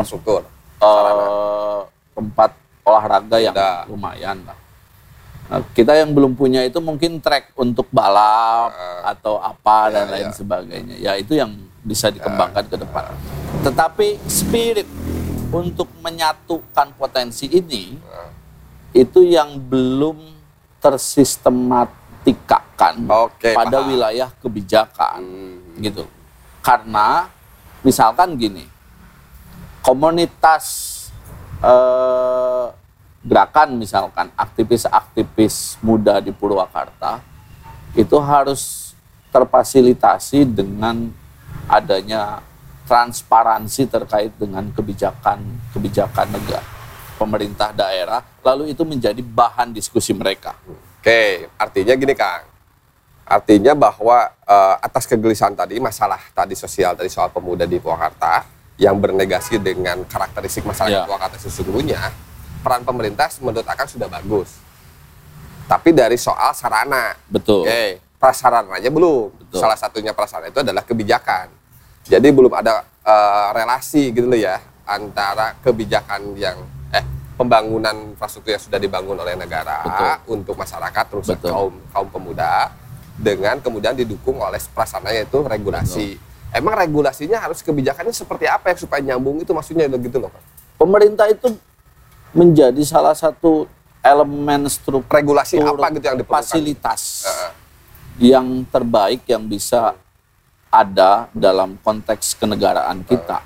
struktur. 0.03 0.43
eh, 0.83 1.79
tempat 2.11 2.51
olahraga 2.83 3.37
yang 3.39 3.55
Ada. 3.55 3.87
lumayan 3.87 4.43
lah. 4.43 4.60
Nah, 5.51 5.59
kita 5.69 5.93
yang 5.93 6.09
belum 6.09 6.31
punya 6.31 6.63
itu 6.63 6.79
mungkin 6.79 7.19
track 7.19 7.51
untuk 7.53 7.83
balap 7.91 8.71
Ah. 8.71 9.11
atau 9.11 9.35
apa 9.35 9.85
Ya, 9.85 9.91
dan 9.93 10.05
lain 10.09 10.25
ya. 10.25 10.33
sebagainya. 10.33 10.95
Ya 10.97 11.11
itu 11.13 11.35
yang 11.35 11.51
bisa 11.83 12.07
dikembangkan 12.07 12.63
ke 12.65 12.79
depan. 12.79 13.03
Tetapi 13.59 14.07
spirit 14.25 14.87
untuk 15.51 15.91
menyatukan 15.99 16.95
potensi 16.95 17.45
ini 17.45 17.99
Ah. 18.01 18.31
itu 18.91 19.21
yang 19.21 19.59
belum 19.59 20.31
tersistematikakan 20.79 22.95
Oke, 23.27 23.51
pada 23.51 23.77
paham. 23.77 23.87
wilayah 23.87 24.29
kebijakan 24.39 25.19
Hmm. 25.19 25.59
gitu. 25.77 26.07
Karena 26.61 27.25
misalkan 27.81 28.35
gini, 28.35 28.67
komunitas 29.81 30.89
eh, 31.61 32.65
gerakan 33.21 33.77
misalkan 33.77 34.33
aktivis-aktivis 34.33 35.77
muda 35.85 36.17
di 36.17 36.33
Purwakarta 36.33 37.21
itu 37.93 38.17
harus 38.17 38.93
terfasilitasi 39.29 40.47
dengan 40.49 41.11
adanya 41.69 42.41
transparansi 42.89 43.87
terkait 43.87 44.33
dengan 44.35 44.67
kebijakan 44.73 45.39
kebijakan 45.71 46.27
negara 46.33 46.65
pemerintah 47.21 47.69
daerah 47.69 48.25
lalu 48.41 48.73
itu 48.73 48.81
menjadi 48.81 49.21
bahan 49.21 49.69
diskusi 49.69 50.09
mereka. 50.17 50.57
Oke, 50.97 51.45
artinya 51.57 51.93
gini 51.93 52.17
Kang. 52.17 52.49
Artinya 53.21 53.77
bahwa 53.77 54.33
eh, 54.33 54.75
atas 54.81 55.05
kegelisahan 55.05 55.53
tadi, 55.53 55.77
masalah 55.77 56.19
tadi 56.33 56.57
sosial 56.57 56.97
tadi 56.97 57.07
soal 57.07 57.29
pemuda 57.29 57.69
di 57.69 57.77
Purwakarta 57.77 58.43
yang 58.81 58.97
bernegasi 58.97 59.61
dengan 59.61 60.01
karakteristik 60.09 60.65
masyarakat 60.65 60.89
Ya. 60.91 61.05
Purwakarta 61.05 61.37
sesungguhnya, 61.37 62.01
peran 62.61 62.85
pemerintah 62.85 63.27
menurut 63.41 63.65
Akang 63.65 63.89
sudah 63.89 64.07
bagus. 64.07 64.61
Tapi 65.65 65.95
dari 65.95 66.15
soal 66.15 66.53
sarana, 66.53 67.15
Betul. 67.27 67.65
Oke, 67.65 67.99
prasarananya 68.21 68.91
belum. 68.93 69.33
Betul. 69.47 69.59
Salah 69.59 69.77
satunya 69.79 70.13
prasarana 70.13 70.53
itu 70.53 70.61
adalah 70.61 70.85
kebijakan. 70.85 71.49
Jadi 72.05 72.27
belum 72.29 72.53
ada 72.53 72.85
eh, 73.01 73.47
relasi 73.57 74.13
gitu 74.13 74.29
loh 74.29 74.37
ya 74.37 74.61
antara 74.85 75.57
kebijakan 75.63 76.35
yang 76.37 76.57
eh 76.91 77.05
pembangunan 77.39 78.13
infrastruktur 78.13 78.53
yang 78.53 78.63
sudah 78.63 78.79
dibangun 78.81 79.17
oleh 79.17 79.33
negara 79.33 79.81
Betul. 79.85 80.37
untuk 80.37 80.55
masyarakat 80.59 81.05
terus 81.07 81.27
Betul. 81.29 81.49
kaum 81.49 81.73
kaum 81.93 82.09
pemuda 82.09 82.73
dengan 83.17 83.61
kemudian 83.61 83.93
didukung 83.93 84.41
oleh 84.41 84.59
prasarana 84.73 85.13
yaitu 85.13 85.41
regulasi. 85.45 86.17
Emang 86.51 86.75
regulasinya 86.75 87.39
harus 87.39 87.63
kebijakannya 87.63 88.11
seperti 88.11 88.43
apa 88.43 88.75
ya 88.75 88.75
supaya 88.75 88.99
nyambung 88.99 89.39
itu 89.39 89.55
maksudnya 89.55 89.87
gitu 89.87 90.19
loh. 90.19 90.27
Pak? 90.27 90.43
Pemerintah 90.75 91.31
itu 91.31 91.55
menjadi 92.31 92.79
salah 92.87 93.15
satu 93.15 93.67
elemen 94.01 94.65
struktur 94.71 95.21
Regulasi 95.21 95.61
apa 95.61 95.93
gitu 95.93 96.05
yang 96.07 96.17
diperlukan? 96.17 96.41
fasilitas 96.41 97.01
Heeh. 97.27 97.51
yang 98.33 98.47
terbaik 98.67 99.21
yang 99.29 99.45
bisa 99.45 99.93
ada 100.71 101.27
dalam 101.35 101.75
konteks 101.83 102.39
kenegaraan 102.39 103.03
kita. 103.03 103.43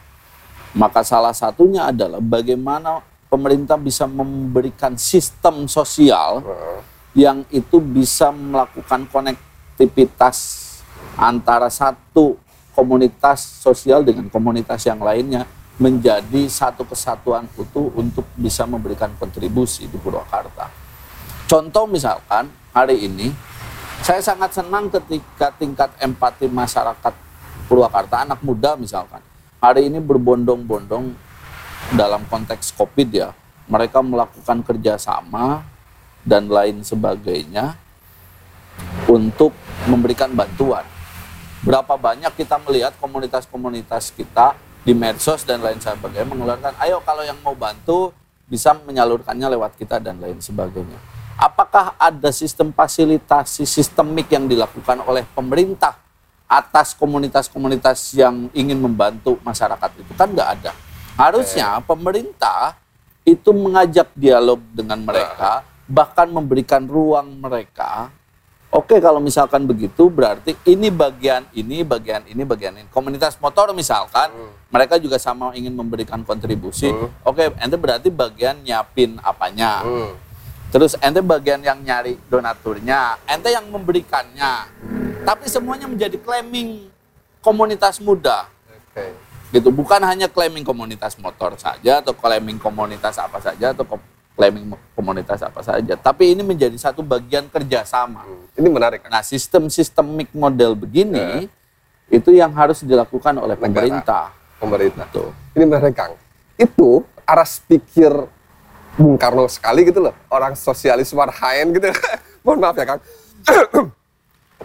Maka 0.77 1.01
salah 1.01 1.33
satunya 1.33 1.89
adalah 1.89 2.21
bagaimana 2.21 3.01
pemerintah 3.27 3.75
bisa 3.75 4.05
memberikan 4.05 4.93
sistem 4.95 5.65
sosial 5.65 6.45
Heeh. 6.45 6.79
yang 7.17 7.41
itu 7.49 7.81
bisa 7.81 8.29
melakukan 8.29 9.09
konektivitas 9.09 10.63
antara 11.17 11.71
satu 11.71 12.37
komunitas 12.75 13.63
sosial 13.63 14.03
dengan 14.03 14.27
komunitas 14.27 14.83
yang 14.83 14.99
lainnya 14.99 15.47
menjadi 15.75 16.47
satu 16.47 16.87
kesatuan 16.87 17.51
utuh 17.59 17.91
untuk 17.99 18.23
bisa 18.39 18.63
memberikan 18.63 19.11
kontribusi 19.19 19.91
di 19.91 19.97
Purwakarta. 19.99 20.71
Contoh 21.45 21.85
misalkan 21.85 22.47
hari 22.71 23.05
ini 23.05 23.29
saya 23.99 24.23
sangat 24.23 24.55
senang 24.55 24.87
ketika 24.87 25.51
tingkat 25.55 25.91
empati 25.99 26.47
masyarakat 26.47 27.13
Purwakarta 27.65 28.23
anak 28.23 28.39
muda 28.45 28.77
misalkan 28.77 29.19
hari 29.59 29.89
ini 29.89 29.97
berbondong-bondong 29.99 31.11
dalam 31.97 32.21
konteks 32.29 32.71
COVID 32.77 33.09
ya 33.11 33.29
mereka 33.65 33.99
melakukan 33.99 34.61
kerjasama 34.61 35.65
dan 36.21 36.49
lain 36.49 36.81
sebagainya 36.81 37.77
untuk 39.05 39.53
memberikan 39.85 40.33
bantuan. 40.33 40.85
Berapa 41.65 41.97
banyak 41.97 42.33
kita 42.37 42.61
melihat 42.61 42.93
komunitas-komunitas 43.01 44.13
kita 44.13 44.53
di 44.85 44.93
medsos 44.93 45.41
dan 45.41 45.65
lain 45.65 45.81
sebagainya 45.81 46.29
mengeluarkan, 46.29 46.77
ayo 46.85 47.01
kalau 47.01 47.25
yang 47.25 47.41
mau 47.41 47.57
bantu 47.57 48.13
bisa 48.45 48.77
menyalurkannya 48.77 49.57
lewat 49.57 49.73
kita 49.81 49.97
dan 49.97 50.21
lain 50.21 50.37
sebagainya. 50.37 51.01
Apakah 51.35 51.97
ada 51.97 52.29
sistem 52.29 52.69
fasilitasi 52.69 53.65
sistemik 53.65 54.29
yang 54.29 54.45
dilakukan 54.45 55.01
oleh 55.03 55.25
pemerintah 55.33 55.97
atas 56.45 56.93
komunitas-komunitas 56.93 58.13
yang 58.13 58.47
ingin 58.53 58.77
membantu 58.77 59.41
masyarakat 59.41 59.89
itu? 59.99 60.11
Kan 60.13 60.31
nggak 60.31 60.49
ada. 60.61 60.71
Harusnya 61.17 61.81
pemerintah 61.81 62.77
itu 63.25 63.49
mengajak 63.51 64.13
dialog 64.13 64.61
dengan 64.69 65.01
mereka, 65.01 65.65
bahkan 65.89 66.29
memberikan 66.29 66.85
ruang 66.85 67.41
mereka 67.41 68.13
Oke, 68.75 68.99
kalau 68.99 69.23
misalkan 69.23 69.63
begitu 69.63 70.11
berarti 70.11 70.51
ini 70.67 70.91
bagian 70.91 71.47
ini, 71.55 71.79
bagian 71.87 72.27
ini, 72.27 72.43
bagian 72.43 72.75
ini. 72.75 72.87
Komunitas 72.91 73.39
motor 73.39 73.71
misalkan, 73.71 74.27
mereka 74.67 74.99
juga 74.99 75.15
sama 75.15 75.55
ingin 75.55 75.71
memberikan 75.71 76.19
kontribusi. 76.27 76.91
Hmm. 76.91 77.07
Oke, 77.23 77.55
ente 77.55 77.79
berarti 77.79 78.11
bagian 78.11 78.59
nyiapin 78.67 79.15
apanya. 79.23 79.79
Hmm. 79.79 80.11
Terus 80.75 80.99
ente 80.99 81.23
bagian 81.23 81.63
yang 81.63 81.79
nyari 81.79 82.19
donaturnya, 82.27 83.15
ente 83.31 83.47
yang 83.47 83.63
memberikannya. 83.71 84.67
Tapi 85.23 85.47
semuanya 85.47 85.87
menjadi 85.87 86.19
claiming 86.19 86.91
komunitas 87.39 88.03
muda. 88.03 88.51
Oke. 88.91 89.15
Gitu, 89.55 89.71
bukan 89.71 90.03
hanya 90.03 90.27
claiming 90.27 90.67
komunitas 90.67 91.15
motor 91.15 91.55
saja 91.55 92.03
atau 92.03 92.11
claiming 92.11 92.59
komunitas 92.59 93.15
apa 93.23 93.39
saja 93.39 93.71
atau 93.71 93.87
claiming 94.35 94.75
komunitas 94.91 95.39
apa 95.39 95.63
saja, 95.63 95.95
tapi 95.95 96.35
ini 96.35 96.43
menjadi 96.43 96.75
satu 96.75 96.99
bagian 96.99 97.47
kerjasama. 97.47 98.27
Hmm. 98.27 98.34
Ini 98.55 98.67
menarik 98.71 99.03
kan? 99.03 99.11
Nah, 99.11 99.23
sistem 99.23 99.67
sistemik 99.67 100.31
model 100.31 100.79
begini 100.79 101.51
itu 102.07 102.31
yang 102.31 102.55
harus 102.55 102.81
dilakukan 102.85 103.35
oleh 103.35 103.59
Negara. 103.59 103.67
pemerintah. 103.67 104.25
Pemerintah. 104.55 105.05
Tuh. 105.11 105.31
Ini 105.57 105.63
menarik 105.67 105.95
Kang. 105.95 106.15
Itu 106.55 107.03
aras 107.27 107.59
pikir 107.67 108.11
Bung 108.95 109.19
Karno 109.19 109.43
sekali 109.51 109.83
gitu 109.83 109.99
loh. 109.99 110.15
Orang 110.31 110.55
sosialis 110.55 111.11
marhaen 111.11 111.75
gitu. 111.75 111.91
Mohon 112.47 112.59
maaf 112.63 112.75
ya 112.79 112.85
Kang. 112.87 113.01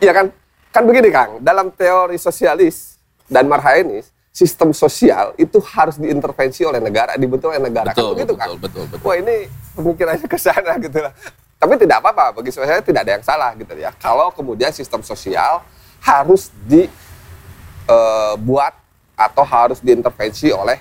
Iya 0.01 0.17
kan? 0.17 0.27
Kan 0.73 0.89
begini 0.89 1.13
Kang, 1.13 1.45
dalam 1.45 1.69
teori 1.75 2.17
sosialis 2.17 2.97
dan 3.29 3.45
marhaenis, 3.51 4.09
sistem 4.31 4.71
sosial 4.73 5.35
itu 5.37 5.59
harus 5.61 5.99
diintervensi 6.01 6.65
oleh 6.65 6.81
negara, 6.81 7.19
dibentuk 7.21 7.51
oleh 7.53 7.61
negara. 7.61 7.93
Betul, 7.93 8.15
kan 8.15 8.17
begitu 8.17 8.33
betul, 8.33 8.39
Kang? 8.39 8.51
betul, 8.57 8.85
betul. 8.89 9.05
Wah 9.05 9.17
ini 9.19 9.37
pemikirannya 9.77 10.27
ke 10.31 10.39
sana 10.39 10.79
gitu 10.79 10.99
lah. 11.05 11.13
Tapi 11.61 11.77
tidak 11.77 12.01
apa-apa, 12.01 12.41
bagi 12.41 12.49
saya 12.49 12.81
tidak 12.81 13.05
ada 13.05 13.13
yang 13.21 13.25
salah 13.25 13.53
gitu 13.53 13.77
ya. 13.77 13.93
Kalau 14.01 14.33
kemudian 14.33 14.73
sistem 14.73 15.05
sosial 15.05 15.61
harus 16.01 16.49
dibuat 16.65 18.73
atau 19.13 19.45
harus 19.45 19.77
diintervensi 19.85 20.49
oleh 20.51 20.81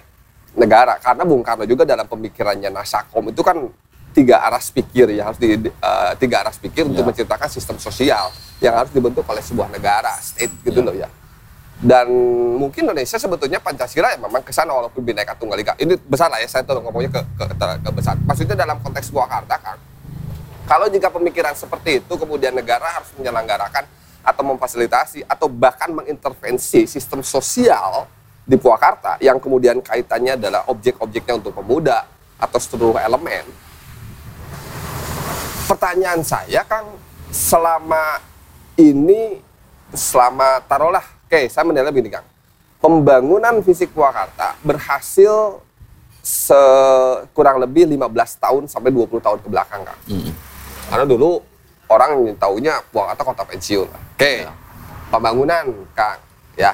negara. 0.55 0.95
Karena 0.97 1.27
Bung 1.27 1.43
Karno 1.43 1.67
juga 1.67 1.83
dalam 1.83 2.07
pemikirannya 2.07 2.71
Nasakom 2.71 3.27
itu 3.27 3.43
kan 3.43 3.59
tiga 4.09 4.41
aras 4.41 4.73
pikir 4.73 5.05
ya 5.13 5.29
harus 5.29 5.37
di 5.37 5.53
eh, 5.69 6.11
tiga 6.17 6.41
aras 6.41 6.57
pikir 6.57 6.81
untuk 6.87 7.05
Ya. 7.05 7.07
menciptakan 7.13 7.45
sistem 7.45 7.77
sosial 7.77 8.33
yang 8.57 8.73
harus 8.73 8.89
dibentuk 8.89 9.21
oleh 9.27 9.43
sebuah 9.43 9.69
negara 9.69 10.09
state 10.17 10.49
gitu 10.65 10.81
Ya. 10.81 10.87
loh 10.87 10.95
ya 10.97 11.09
dan 11.79 12.09
mungkin 12.57 12.89
Indonesia 12.89 13.15
sebetulnya 13.15 13.61
Pancasila 13.61 14.11
ya 14.11 14.17
memang 14.19 14.41
ke 14.43 14.51
sana 14.51 14.73
walaupun 14.73 14.99
bineka 15.05 15.37
tunggal 15.37 15.61
ika 15.61 15.77
ini 15.77 15.93
besar 16.09 16.27
lah 16.27 16.41
ya 16.41 16.49
saya 16.49 16.65
tuh 16.65 16.81
ngomongnya 16.81 17.07
ke, 17.07 17.21
ke, 17.37 17.45
ke- 17.53 17.79
ke 17.85 17.89
besar 17.93 18.17
maksudnya 18.25 18.57
dalam 18.57 18.81
konteks 18.81 19.13
Purwakarta 19.13 19.55
kan 19.61 19.77
kalau 20.69 20.85
jika 20.85 21.09
pemikiran 21.09 21.57
seperti 21.57 21.97
itu 21.97 22.13
kemudian 22.13 22.53
negara 22.53 22.85
harus 22.93 23.09
menyelenggarakan 23.17 23.89
atau 24.21 24.43
memfasilitasi 24.45 25.25
atau 25.25 25.49
bahkan 25.49 25.89
mengintervensi 25.89 26.85
sistem 26.85 27.25
sosial 27.25 28.05
di 28.45 28.53
Purwakarta 28.53 29.17
yang 29.17 29.41
kemudian 29.41 29.81
kaitannya 29.81 30.37
adalah 30.37 30.69
objek-objeknya 30.69 31.41
untuk 31.41 31.57
pemuda 31.57 32.05
atau 32.37 32.61
seluruh 32.61 33.01
elemen. 33.01 33.49
Pertanyaan 35.65 36.21
saya 36.21 36.61
Kang 36.69 37.01
selama 37.33 38.21
ini 38.77 39.41
selama 39.89 40.61
taruhlah 40.69 41.05
oke 41.25 41.49
saya 41.49 41.65
menilai 41.65 41.89
begini 41.89 42.13
Kang. 42.13 42.25
Pembangunan 42.77 43.57
fisik 43.65 43.89
Purwakarta 43.89 44.53
berhasil 44.61 45.65
se- 46.21 47.25
kurang 47.33 47.57
lebih 47.57 47.89
15 47.89 48.37
tahun 48.37 48.63
sampai 48.69 48.93
20 48.93 49.17
tahun 49.17 49.39
ke 49.41 49.49
belakang 49.49 49.81
Kang. 49.81 49.99
Mm. 50.05 50.48
Karena 50.89 51.05
dulu 51.05 51.39
orang 51.89 52.33
taunya 52.35 52.81
Purwakarta 52.89 53.23
kota 53.23 53.43
pensiun 53.45 53.87
oke 53.87 54.33
Ya. 54.43 54.51
pembangunan 55.13 55.65
Kang 55.95 56.19
ya 56.57 56.73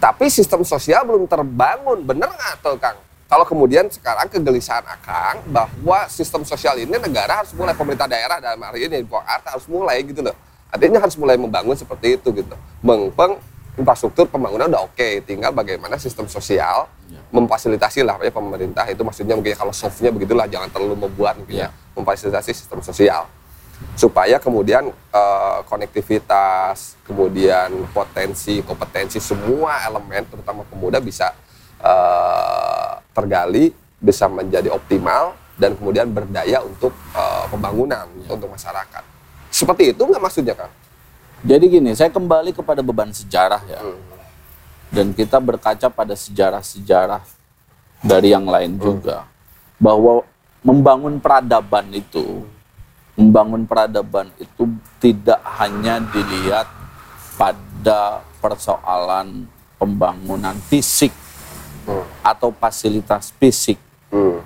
tapi 0.00 0.28
sistem 0.32 0.64
sosial 0.64 1.04
belum 1.04 1.26
terbangun 1.26 2.04
bener 2.04 2.28
nggak 2.28 2.54
tuh 2.62 2.76
Kang 2.76 2.96
kalau 3.30 3.46
kemudian 3.46 3.86
sekarang 3.86 4.26
kegelisahan 4.26 4.82
Akang 4.90 5.38
bahwa 5.54 6.02
sistem 6.10 6.42
sosial 6.42 6.74
ini 6.82 6.98
negara 6.98 7.38
harus 7.38 7.54
mulai 7.54 7.78
pemerintah 7.78 8.10
daerah 8.10 8.42
dalam 8.42 8.58
hari 8.58 8.90
ini 8.90 9.00
di 9.00 9.06
Purwakarta 9.06 9.54
harus 9.54 9.70
mulai 9.70 10.02
gitu 10.02 10.18
loh. 10.18 10.34
Artinya 10.66 10.98
harus 10.98 11.14
mulai 11.14 11.38
membangun 11.38 11.78
seperti 11.78 12.18
itu 12.18 12.26
gitu. 12.34 12.58
Mengpeng 12.82 13.38
infrastruktur 13.78 14.26
pembangunan 14.26 14.66
udah 14.66 14.82
oke, 14.82 15.22
tinggal 15.22 15.54
bagaimana 15.54 15.94
sistem 15.94 16.26
sosial 16.26 16.90
Ya. 17.10 17.18
memfasilitasi 17.34 18.06
lah 18.06 18.18
ya 18.22 18.30
pemerintah 18.30 18.86
itu 18.86 19.02
maksudnya 19.02 19.34
mungkin 19.38 19.50
kalau 19.54 19.74
softnya 19.74 20.10
begitulah 20.14 20.46
jangan 20.50 20.66
terlalu 20.70 20.94
membuat 21.06 21.38
mungkin 21.38 21.66
ya. 21.66 21.68
Ya. 21.90 21.98
memfasilitasi 21.98 22.54
sistem 22.54 22.80
sosial 22.80 23.26
supaya 23.96 24.36
kemudian 24.36 24.92
eh, 24.92 25.58
konektivitas, 25.66 27.00
kemudian 27.02 27.72
potensi, 27.90 28.60
kompetensi 28.60 29.16
semua 29.18 29.80
elemen 29.88 30.24
terutama 30.28 30.62
pemuda 30.68 31.00
bisa 31.00 31.32
eh, 31.80 32.92
tergali, 33.16 33.72
bisa 33.98 34.28
menjadi 34.28 34.68
optimal 34.70 35.32
dan 35.56 35.76
kemudian 35.76 36.08
berdaya 36.12 36.60
untuk 36.60 36.92
eh, 37.16 37.44
pembangunan 37.48 38.04
untuk 38.28 38.52
masyarakat. 38.52 39.04
Seperti 39.50 39.96
itu 39.96 40.02
nggak 40.04 40.22
maksudnya 40.22 40.54
kan? 40.54 40.70
Jadi 41.40 41.64
gini, 41.72 41.96
saya 41.96 42.12
kembali 42.12 42.52
kepada 42.52 42.84
beban 42.84 43.08
sejarah 43.16 43.64
ya. 43.64 43.80
Hmm. 43.80 43.96
Dan 44.92 45.16
kita 45.16 45.40
berkaca 45.40 45.88
pada 45.88 46.12
sejarah-sejarah 46.12 47.24
dari 48.04 48.28
yang 48.36 48.44
lain 48.44 48.76
Hmm. 48.76 48.82
juga. 48.82 49.24
Bahwa 49.80 50.20
membangun 50.60 51.16
peradaban 51.20 51.88
itu, 51.92 52.44
membangun 53.16 53.64
peradaban 53.64 54.28
itu 54.36 54.68
tidak 55.00 55.40
hanya 55.60 56.00
dilihat 56.12 56.68
pada 57.40 58.20
persoalan 58.40 59.48
pembangunan 59.80 60.56
fisik 60.68 61.12
Hmm. 61.88 62.04
atau 62.20 62.52
fasilitas 62.52 63.32
fisik 63.40 63.80
Hmm. 64.12 64.44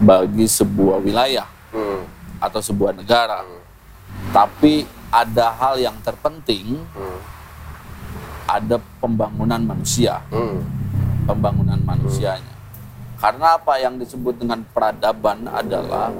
bagi 0.00 0.48
sebuah 0.48 1.04
wilayah 1.04 1.44
Hmm. 1.68 2.08
atau 2.40 2.64
sebuah 2.64 2.96
negara. 2.96 3.44
Tapi 4.32 4.88
ada 5.12 5.52
hal 5.52 5.76
yang 5.76 5.96
terpenting, 6.00 6.80
Hmm. 6.96 7.20
ada 8.48 8.80
pembangunan 8.96 9.60
manusia, 9.60 10.24
Hmm. 10.32 10.64
pembangunan 11.28 11.80
manusianya. 11.84 12.53
Karena 13.24 13.56
apa 13.56 13.80
yang 13.80 13.96
disebut 13.96 14.36
dengan 14.36 14.60
peradaban 14.68 15.48
adalah 15.48 16.12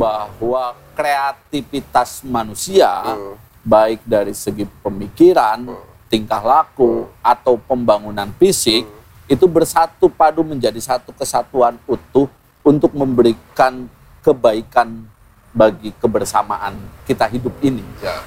bahwa 0.00 0.72
kreativitas 0.96 2.24
manusia 2.24 2.88
Hmm. 3.04 3.36
baik 3.60 4.00
dari 4.00 4.32
segi 4.32 4.64
pemikiran, 4.80 5.76
tingkah 6.08 6.40
laku 6.40 7.04
atau 7.20 7.60
pembangunan 7.60 8.32
fisik 8.40 8.88
itu 9.28 9.44
bersatu 9.44 10.08
padu 10.08 10.40
menjadi 10.40 10.80
satu 10.80 11.12
kesatuan 11.12 11.76
utuh 11.84 12.32
untuk 12.64 12.96
memberikan 12.96 13.84
kebaikan 14.24 15.04
bagi 15.52 15.92
kebersamaan 16.00 16.80
kita 17.04 17.28
hidup 17.28 17.52
ini. 17.60 17.84
Ya. 18.00 18.24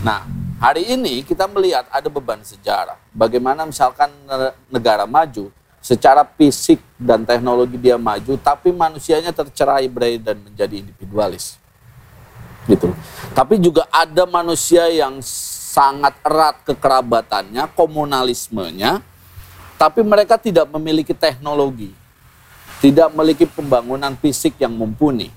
Nah, 0.00 0.24
hari 0.56 0.88
ini 0.88 1.20
kita 1.20 1.44
melihat 1.52 1.84
ada 1.92 2.08
beban 2.08 2.40
sejarah. 2.40 2.96
Bagaimana 3.12 3.68
misalkan 3.68 4.08
ne- 4.24 4.56
negara 4.72 5.04
maju, 5.04 5.52
secara 5.82 6.22
fisik 6.22 6.78
dan 6.94 7.26
teknologi 7.26 7.74
dia 7.74 7.98
maju, 7.98 8.38
tapi 8.38 8.70
manusianya 8.70 9.34
tercerai 9.34 9.90
berai 9.90 10.14
dan 10.22 10.38
menjadi 10.38 10.78
individualis. 10.78 11.58
Gitu. 12.70 12.94
Tapi 13.34 13.58
juga 13.58 13.90
ada 13.90 14.22
manusia 14.22 14.86
yang 14.86 15.18
sangat 15.74 16.14
erat 16.22 16.62
kekerabatannya, 16.62 17.66
komunalismenya, 17.74 19.02
tapi 19.74 20.06
mereka 20.06 20.38
tidak 20.38 20.70
memiliki 20.70 21.10
teknologi, 21.10 21.90
tidak 22.78 23.10
memiliki 23.10 23.50
pembangunan 23.50 24.14
fisik 24.14 24.54
yang 24.62 24.70
mumpuni, 24.70 25.34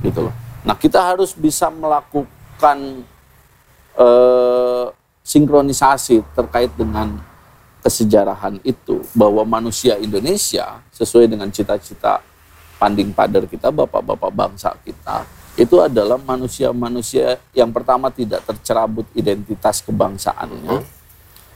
gitu 0.00 0.32
loh. 0.32 0.34
Nah, 0.64 0.72
kita 0.72 0.96
harus 0.96 1.36
bisa 1.36 1.68
melakukan 1.68 3.04
eh, 4.00 4.86
sinkronisasi 5.20 6.24
terkait 6.32 6.72
dengan 6.72 7.20
kesejarahan 7.84 8.56
itu 8.64 9.04
bahwa 9.12 9.44
manusia 9.44 10.00
Indonesia 10.00 10.80
sesuai 10.96 11.28
dengan 11.28 11.52
cita-cita 11.52 12.24
panding 12.80 13.12
pader 13.12 13.44
kita 13.44 13.68
bapak-bapak 13.68 14.32
bangsa 14.32 14.72
kita 14.80 15.28
itu 15.54 15.76
adalah 15.78 16.16
manusia-manusia 16.16 17.36
yang 17.52 17.68
pertama 17.68 18.08
tidak 18.08 18.40
tercerabut 18.48 19.04
identitas 19.12 19.84
kebangsaannya 19.84 20.80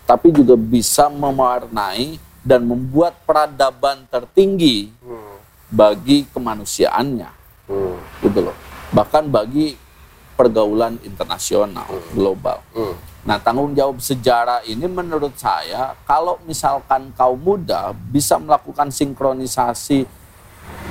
tapi 0.04 0.28
juga 0.30 0.52
bisa 0.54 1.08
mewarnai 1.08 2.20
dan 2.44 2.60
membuat 2.62 3.16
peradaban 3.24 4.04
tertinggi 4.12 4.92
Hmm. 5.00 5.40
bagi 5.72 6.28
kemanusiaannya 6.28 7.30
Hmm. 7.72 7.96
gitu 8.20 8.52
loh 8.52 8.56
bahkan 8.92 9.24
bagi 9.24 9.80
pergaulan 10.38 10.94
internasional 11.02 11.90
global 12.14 12.62
Hmm. 12.70 12.94
nah 13.26 13.42
tanggung 13.42 13.74
jawab 13.74 13.98
sejarah 13.98 14.62
ini 14.62 14.86
menurut 14.86 15.34
saya 15.34 15.98
kalau 16.06 16.38
misalkan 16.46 17.10
kaum 17.18 17.34
muda 17.34 17.90
bisa 17.90 18.38
melakukan 18.38 18.94
sinkronisasi 18.94 20.06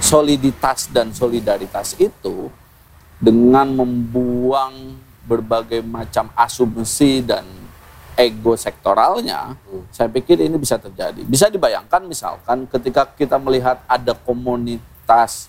soliditas 0.03 0.91
dan 0.91 1.15
solidaritas 1.15 1.95
itu 1.95 2.51
dengan 3.17 3.65
membuang 3.71 4.99
berbagai 5.25 5.81
macam 5.83 6.29
asumsi 6.37 7.25
dan 7.25 7.43
ego 8.17 8.57
sektoralnya, 8.57 9.53
saya 9.93 10.09
pikir 10.09 10.41
ini 10.41 10.57
bisa 10.57 10.81
terjadi. 10.81 11.21
Bisa 11.21 11.53
dibayangkan 11.53 12.01
misalkan 12.09 12.65
ketika 12.65 13.05
kita 13.13 13.37
melihat 13.37 13.77
ada 13.85 14.17
komunitas 14.17 15.45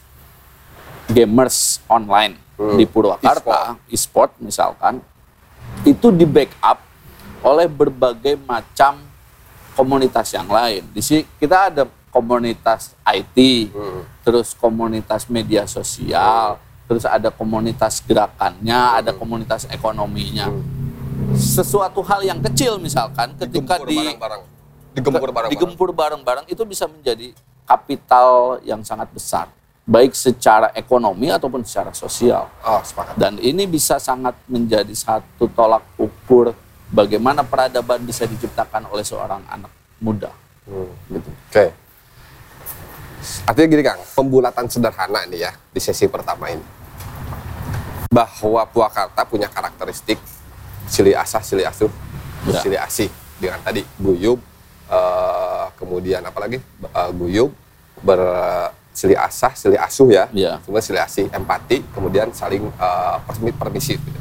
gamers 1.08 1.80
online 1.88 2.47
Hmm. 2.58 2.74
di 2.74 2.84
Purwakarta, 2.90 3.78
e-sport 3.86 4.34
misalkan, 4.42 4.98
itu 5.86 6.10
di 6.10 6.26
backup 6.26 6.82
oleh 7.46 7.70
berbagai 7.70 8.34
macam 8.42 8.98
komunitas 9.78 10.34
yang 10.34 10.50
lain. 10.50 10.82
Di 10.90 10.98
sini 10.98 11.22
kita 11.38 11.70
ada 11.70 11.86
komunitas 12.10 12.98
IT, 13.06 13.70
Hmm. 13.70 14.02
terus 14.26 14.58
komunitas 14.58 15.30
media 15.30 15.70
sosial, 15.70 16.58
terus 16.90 17.06
ada 17.06 17.30
komunitas 17.30 18.02
gerakannya, 18.02 19.06
ada 19.06 19.14
komunitas 19.14 19.70
ekonominya. 19.70 20.50
Sesuatu 21.38 22.02
hal 22.02 22.26
yang 22.26 22.42
kecil 22.42 22.82
misalkan 22.82 23.38
ketika 23.38 23.78
Digempur 23.78 23.86
di 23.86 23.98
barang-barang. 24.02 24.42
Digempur 24.98 25.30
barang-barang. 25.30 25.50
digempur 25.54 25.90
bareng-bareng 25.94 26.46
itu 26.50 26.62
bisa 26.66 26.90
menjadi 26.90 27.30
kapital 27.62 28.58
yang 28.66 28.80
sangat 28.82 29.06
besar, 29.14 29.46
baik 29.88 30.12
secara 30.12 30.68
ekonomi 30.76 31.32
ataupun 31.32 31.64
secara 31.64 31.96
sosial. 31.96 32.44
Oh, 32.60 32.84
sepakat. 32.84 33.16
Dan 33.16 33.40
ini 33.40 33.64
bisa 33.64 33.96
sangat 33.96 34.36
menjadi 34.44 34.92
satu 34.92 35.48
tolak 35.48 35.80
ukur 35.96 36.52
bagaimana 36.92 37.40
peradaban 37.40 38.04
bisa 38.04 38.28
diciptakan 38.28 38.92
oleh 38.92 39.00
seorang 39.00 39.40
anak 39.48 39.72
muda. 40.04 40.28
Hmm. 40.68 40.92
Gitu. 41.08 41.30
Oke. 41.48 41.66
Artinya 43.48 43.68
gini 43.72 43.82
Kang, 43.82 44.00
pembulatan 44.12 44.68
sederhana 44.68 45.24
nih 45.24 45.48
ya 45.48 45.52
di 45.72 45.80
sesi 45.80 46.04
pertama 46.04 46.52
ini. 46.52 46.62
Bahwa 48.12 48.68
Purwakarta 48.68 49.24
punya 49.24 49.48
karakteristik 49.48 50.20
sili 50.84 51.16
asah, 51.16 51.40
sili 51.40 51.64
asuh, 51.64 51.88
Ya. 52.44 52.60
sili 52.60 52.76
asih. 52.76 53.08
Dengan 53.40 53.60
tadi 53.64 53.84
guyub, 53.96 54.36
eh, 54.92 55.66
kemudian 55.80 56.20
apa 56.24 56.38
lagi? 56.44 56.60
Eh, 56.60 57.10
guyub, 57.16 57.52
bersili 58.98 59.14
asah, 59.14 59.54
sili 59.54 59.78
asuh 59.78 60.10
ya. 60.10 60.26
Ya. 60.34 60.58
Kemudian 60.66 60.82
sili 60.82 60.98
asih, 60.98 61.30
empati, 61.30 61.86
kemudian 61.94 62.34
saling 62.34 62.66
permi- 63.22 63.54
permisi. 63.54 63.94
gitu. 63.94 64.18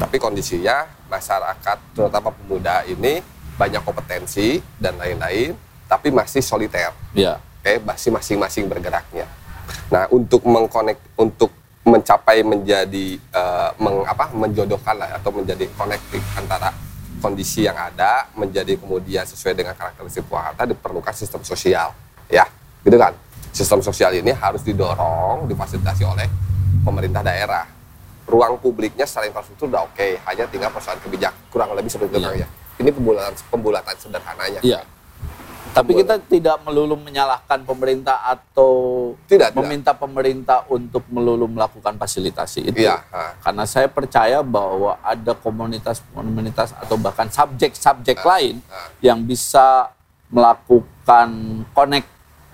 Tapi 0.00 0.16
kondisinya 0.16 0.88
masyarakat, 1.12 1.76
terutama 1.92 2.32
pemuda 2.32 2.88
ini 2.88 3.20
banyak 3.60 3.84
kompetensi 3.84 4.64
dan 4.80 4.96
lain-lain, 4.96 5.52
tapi 5.92 6.08
masih 6.08 6.40
soliter. 6.40 6.88
Ya, 7.12 7.36
Oke, 7.60 7.84
masih 7.84 8.16
masing-masing 8.16 8.64
bergeraknya. 8.64 9.28
Nah, 9.92 10.08
untuk 10.08 10.40
mengkonek, 10.48 10.96
untuk 11.20 11.52
mencapai 11.84 12.40
menjadi 12.48 13.20
eh, 13.20 13.70
meng, 13.76 14.08
apa, 14.08 14.32
menjodohkan 14.32 14.96
lah 14.96 15.20
atau 15.20 15.36
menjadi 15.36 15.68
konektif 15.76 16.24
antara 16.32 16.72
kondisi 17.20 17.68
yang 17.68 17.76
ada 17.76 18.24
menjadi 18.32 18.80
kemudian 18.80 19.28
sesuai 19.28 19.52
dengan 19.52 19.76
karakteristik 19.76 20.24
Purwakarta 20.24 20.64
diperlukan 20.64 21.12
sistem 21.12 21.44
sosial, 21.44 21.92
ya, 22.32 22.48
gitu 22.80 22.96
kan? 22.96 23.25
Sistem 23.56 23.80
sosial 23.80 24.12
ini 24.20 24.36
harus 24.36 24.60
didorong, 24.60 25.48
difasilitasi 25.48 26.04
oleh 26.04 26.28
pemerintah 26.84 27.24
daerah. 27.24 27.64
Ruang 28.28 28.60
publiknya 28.60 29.08
secara 29.08 29.32
infrastruktur 29.32 29.72
udah 29.72 29.88
oke, 29.88 30.20
hanya 30.28 30.44
tinggal 30.44 30.68
persoalan 30.68 31.00
kebijakan 31.00 31.40
kurang 31.48 31.72
lebih 31.72 31.88
seperti 31.88 32.20
itu 32.20 32.20
Iya. 32.20 32.44
Ya. 32.44 32.48
Ini 32.76 32.90
pembulatan 32.92 33.32
pembulatan 33.48 33.94
sederhananya. 33.96 34.60
iya. 34.60 34.84
Tapi 35.72 35.92
kita 35.92 36.16
tidak 36.24 36.56
melulu 36.64 36.96
menyalahkan 36.96 37.60
pemerintah 37.68 38.24
atau 38.24 39.12
Tidak, 39.28 39.52
tidak. 39.52 39.60
meminta 39.60 39.92
pemerintah 39.92 40.64
untuk 40.72 41.04
melulu 41.12 41.44
melakukan 41.48 42.00
fasilitasi 42.00 42.72
itu. 42.72 42.80
Iya, 42.84 43.04
ha. 43.12 43.36
Karena 43.44 43.64
saya 43.68 43.84
percaya 43.84 44.40
bahwa 44.40 44.96
ada 45.04 45.36
komunitas-komunitas 45.36 46.72
atau 46.80 46.96
bahkan 46.96 47.28
subjek-subjek 47.28 48.24
lain 48.24 48.64
ah. 48.72 48.88
yang 49.04 49.20
bisa 49.20 49.92
melakukan 50.32 51.28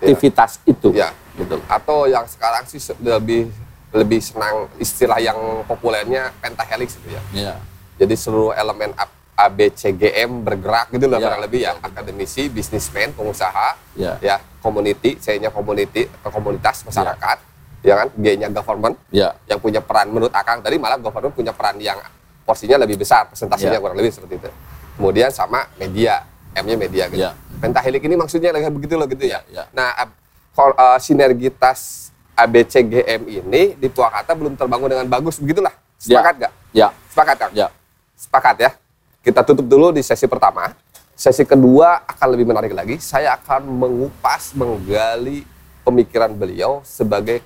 konektivitas 0.03 0.59
itu. 0.67 0.91
Iya. 0.91 1.09
Gitu. 1.33 1.57
atau 1.65 2.05
yang 2.05 2.29
sekarang 2.29 2.61
sih 2.69 2.77
lebih 3.01 3.49
lebih 3.89 4.21
senang 4.21 4.69
istilah 4.77 5.17
yang 5.17 5.33
populernya 5.65 6.29
pentahelix 6.37 6.93
gitu 7.01 7.09
ya. 7.09 7.21
Iya. 7.33 7.53
Jadi 7.97 8.13
seluruh 8.13 8.53
elemen 8.53 8.93
A- 8.93 9.09
ABCGM 9.49 10.45
bergerak 10.45 10.93
gitu 10.93 11.09
loh 11.09 11.17
Ya, 11.17 11.25
kurang 11.25 11.41
lebih 11.41 11.65
ya. 11.65 11.73
betul, 11.73 11.81
betul. 11.81 11.89
Akademisi, 11.89 12.43
bisnismen, 12.49 13.09
pengusaha, 13.13 13.73
Ya. 13.93 14.13
ya, 14.21 14.35
community, 14.61 15.17
C-nya 15.17 15.49
community 15.49 16.05
atau 16.05 16.29
komunitas 16.29 16.85
masyarakat, 16.85 17.37
ya, 17.81 17.93
kan, 17.97 18.07
G-nya 18.13 18.53
government 18.53 18.93
Ya. 19.09 19.33
yang 19.45 19.57
punya 19.57 19.81
peran 19.81 20.09
menurut 20.09 20.29
Akang 20.29 20.61
tadi 20.61 20.77
malah 20.77 21.01
government 21.01 21.33
punya 21.33 21.49
peran 21.49 21.81
yang 21.81 21.97
porsinya 22.45 22.77
lebih 22.77 23.01
besar, 23.01 23.25
presentasinya 23.25 23.73
Ya. 23.73 23.81
kurang 23.81 23.97
lebih 23.97 24.13
seperti 24.13 24.37
itu. 24.37 24.49
Kemudian 24.97 25.33
sama 25.33 25.65
media, 25.75 26.21
M-nya 26.53 26.77
media 26.77 27.09
gitu. 27.09 27.25
Ya. 27.25 27.33
Pentahelik 27.63 28.03
ini 28.03 28.19
maksudnya 28.19 28.51
lagi 28.51 28.67
begitu 28.67 28.99
loh 28.99 29.07
gitu 29.07 29.23
ya. 29.23 29.39
Ya, 29.47 29.63
ya. 29.63 29.71
Nah, 29.71 29.95
eh, 29.95 30.99
sinergitas 30.99 32.11
ABCGM 32.35 33.23
ini 33.23 33.79
di 33.79 33.87
Purwakarta 33.87 34.35
belum 34.35 34.59
terbangun 34.59 34.91
dengan 34.91 35.07
bagus 35.07 35.39
begitulah. 35.39 35.71
Sepakat 35.95 36.43
nggak? 36.43 36.53
Ya. 36.75 36.91
Sepakat 37.07 37.35
Kang? 37.39 37.51
Ya. 37.55 37.71
Sepakat 38.19 38.55
ya. 38.59 38.71
Kita 39.23 39.47
tutup 39.47 39.63
dulu 39.63 39.95
di 39.95 40.03
sesi 40.03 40.27
pertama. 40.27 40.75
Sesi 41.15 41.47
kedua 41.47 42.03
akan 42.03 42.27
lebih 42.35 42.51
menarik 42.51 42.75
lagi. 42.75 42.99
Saya 42.99 43.39
akan 43.39 43.63
mengupas, 43.63 44.51
menggali 44.59 45.47
pemikiran 45.87 46.35
beliau 46.35 46.83
sebagai 46.83 47.39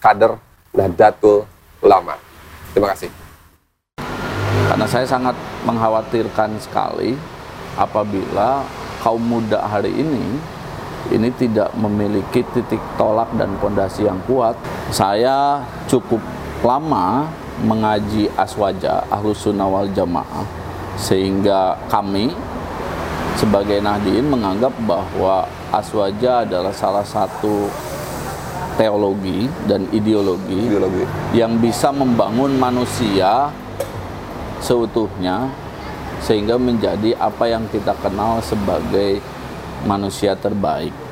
kader 0.00 0.40
Nahdlatul 0.72 1.44
Ulama. 1.84 2.16
Terima 2.72 2.88
kasih. 2.96 3.12
Karena 4.72 4.86
saya 4.88 5.04
sangat 5.04 5.36
mengkhawatirkan 5.68 6.56
sekali 6.56 7.20
apabila 7.76 8.64
kaum 9.02 9.22
muda 9.22 9.62
hari 9.64 9.94
ini 9.94 10.38
ini 11.08 11.30
tidak 11.40 11.72
memiliki 11.78 12.44
titik 12.52 12.80
tolak 13.00 13.30
dan 13.38 13.56
pondasi 13.62 14.04
yang 14.04 14.20
kuat. 14.28 14.58
Saya 14.92 15.62
cukup 15.88 16.20
lama 16.60 17.24
mengaji 17.64 18.28
aswaja 18.36 19.02
ahlus 19.08 19.46
sunnah 19.46 19.66
wal 19.66 19.88
jamaah 19.90 20.44
sehingga 20.98 21.78
kami 21.86 22.34
sebagai 23.38 23.78
Nahdien 23.78 24.26
menganggap 24.26 24.74
bahwa 24.82 25.46
aswaja 25.70 26.42
adalah 26.42 26.74
salah 26.74 27.06
satu 27.06 27.70
teologi 28.74 29.46
dan 29.66 29.86
ideologi 29.94 30.70
Ideologi. 30.70 31.02
yang 31.34 31.58
bisa 31.58 31.94
membangun 31.94 32.58
manusia 32.58 33.50
seutuhnya 34.58 35.50
sehingga 36.22 36.58
menjadi 36.58 37.14
apa 37.18 37.48
yang 37.48 37.66
kita 37.70 37.94
kenal 38.02 38.42
sebagai 38.42 39.22
manusia 39.86 40.34
terbaik. 40.34 41.07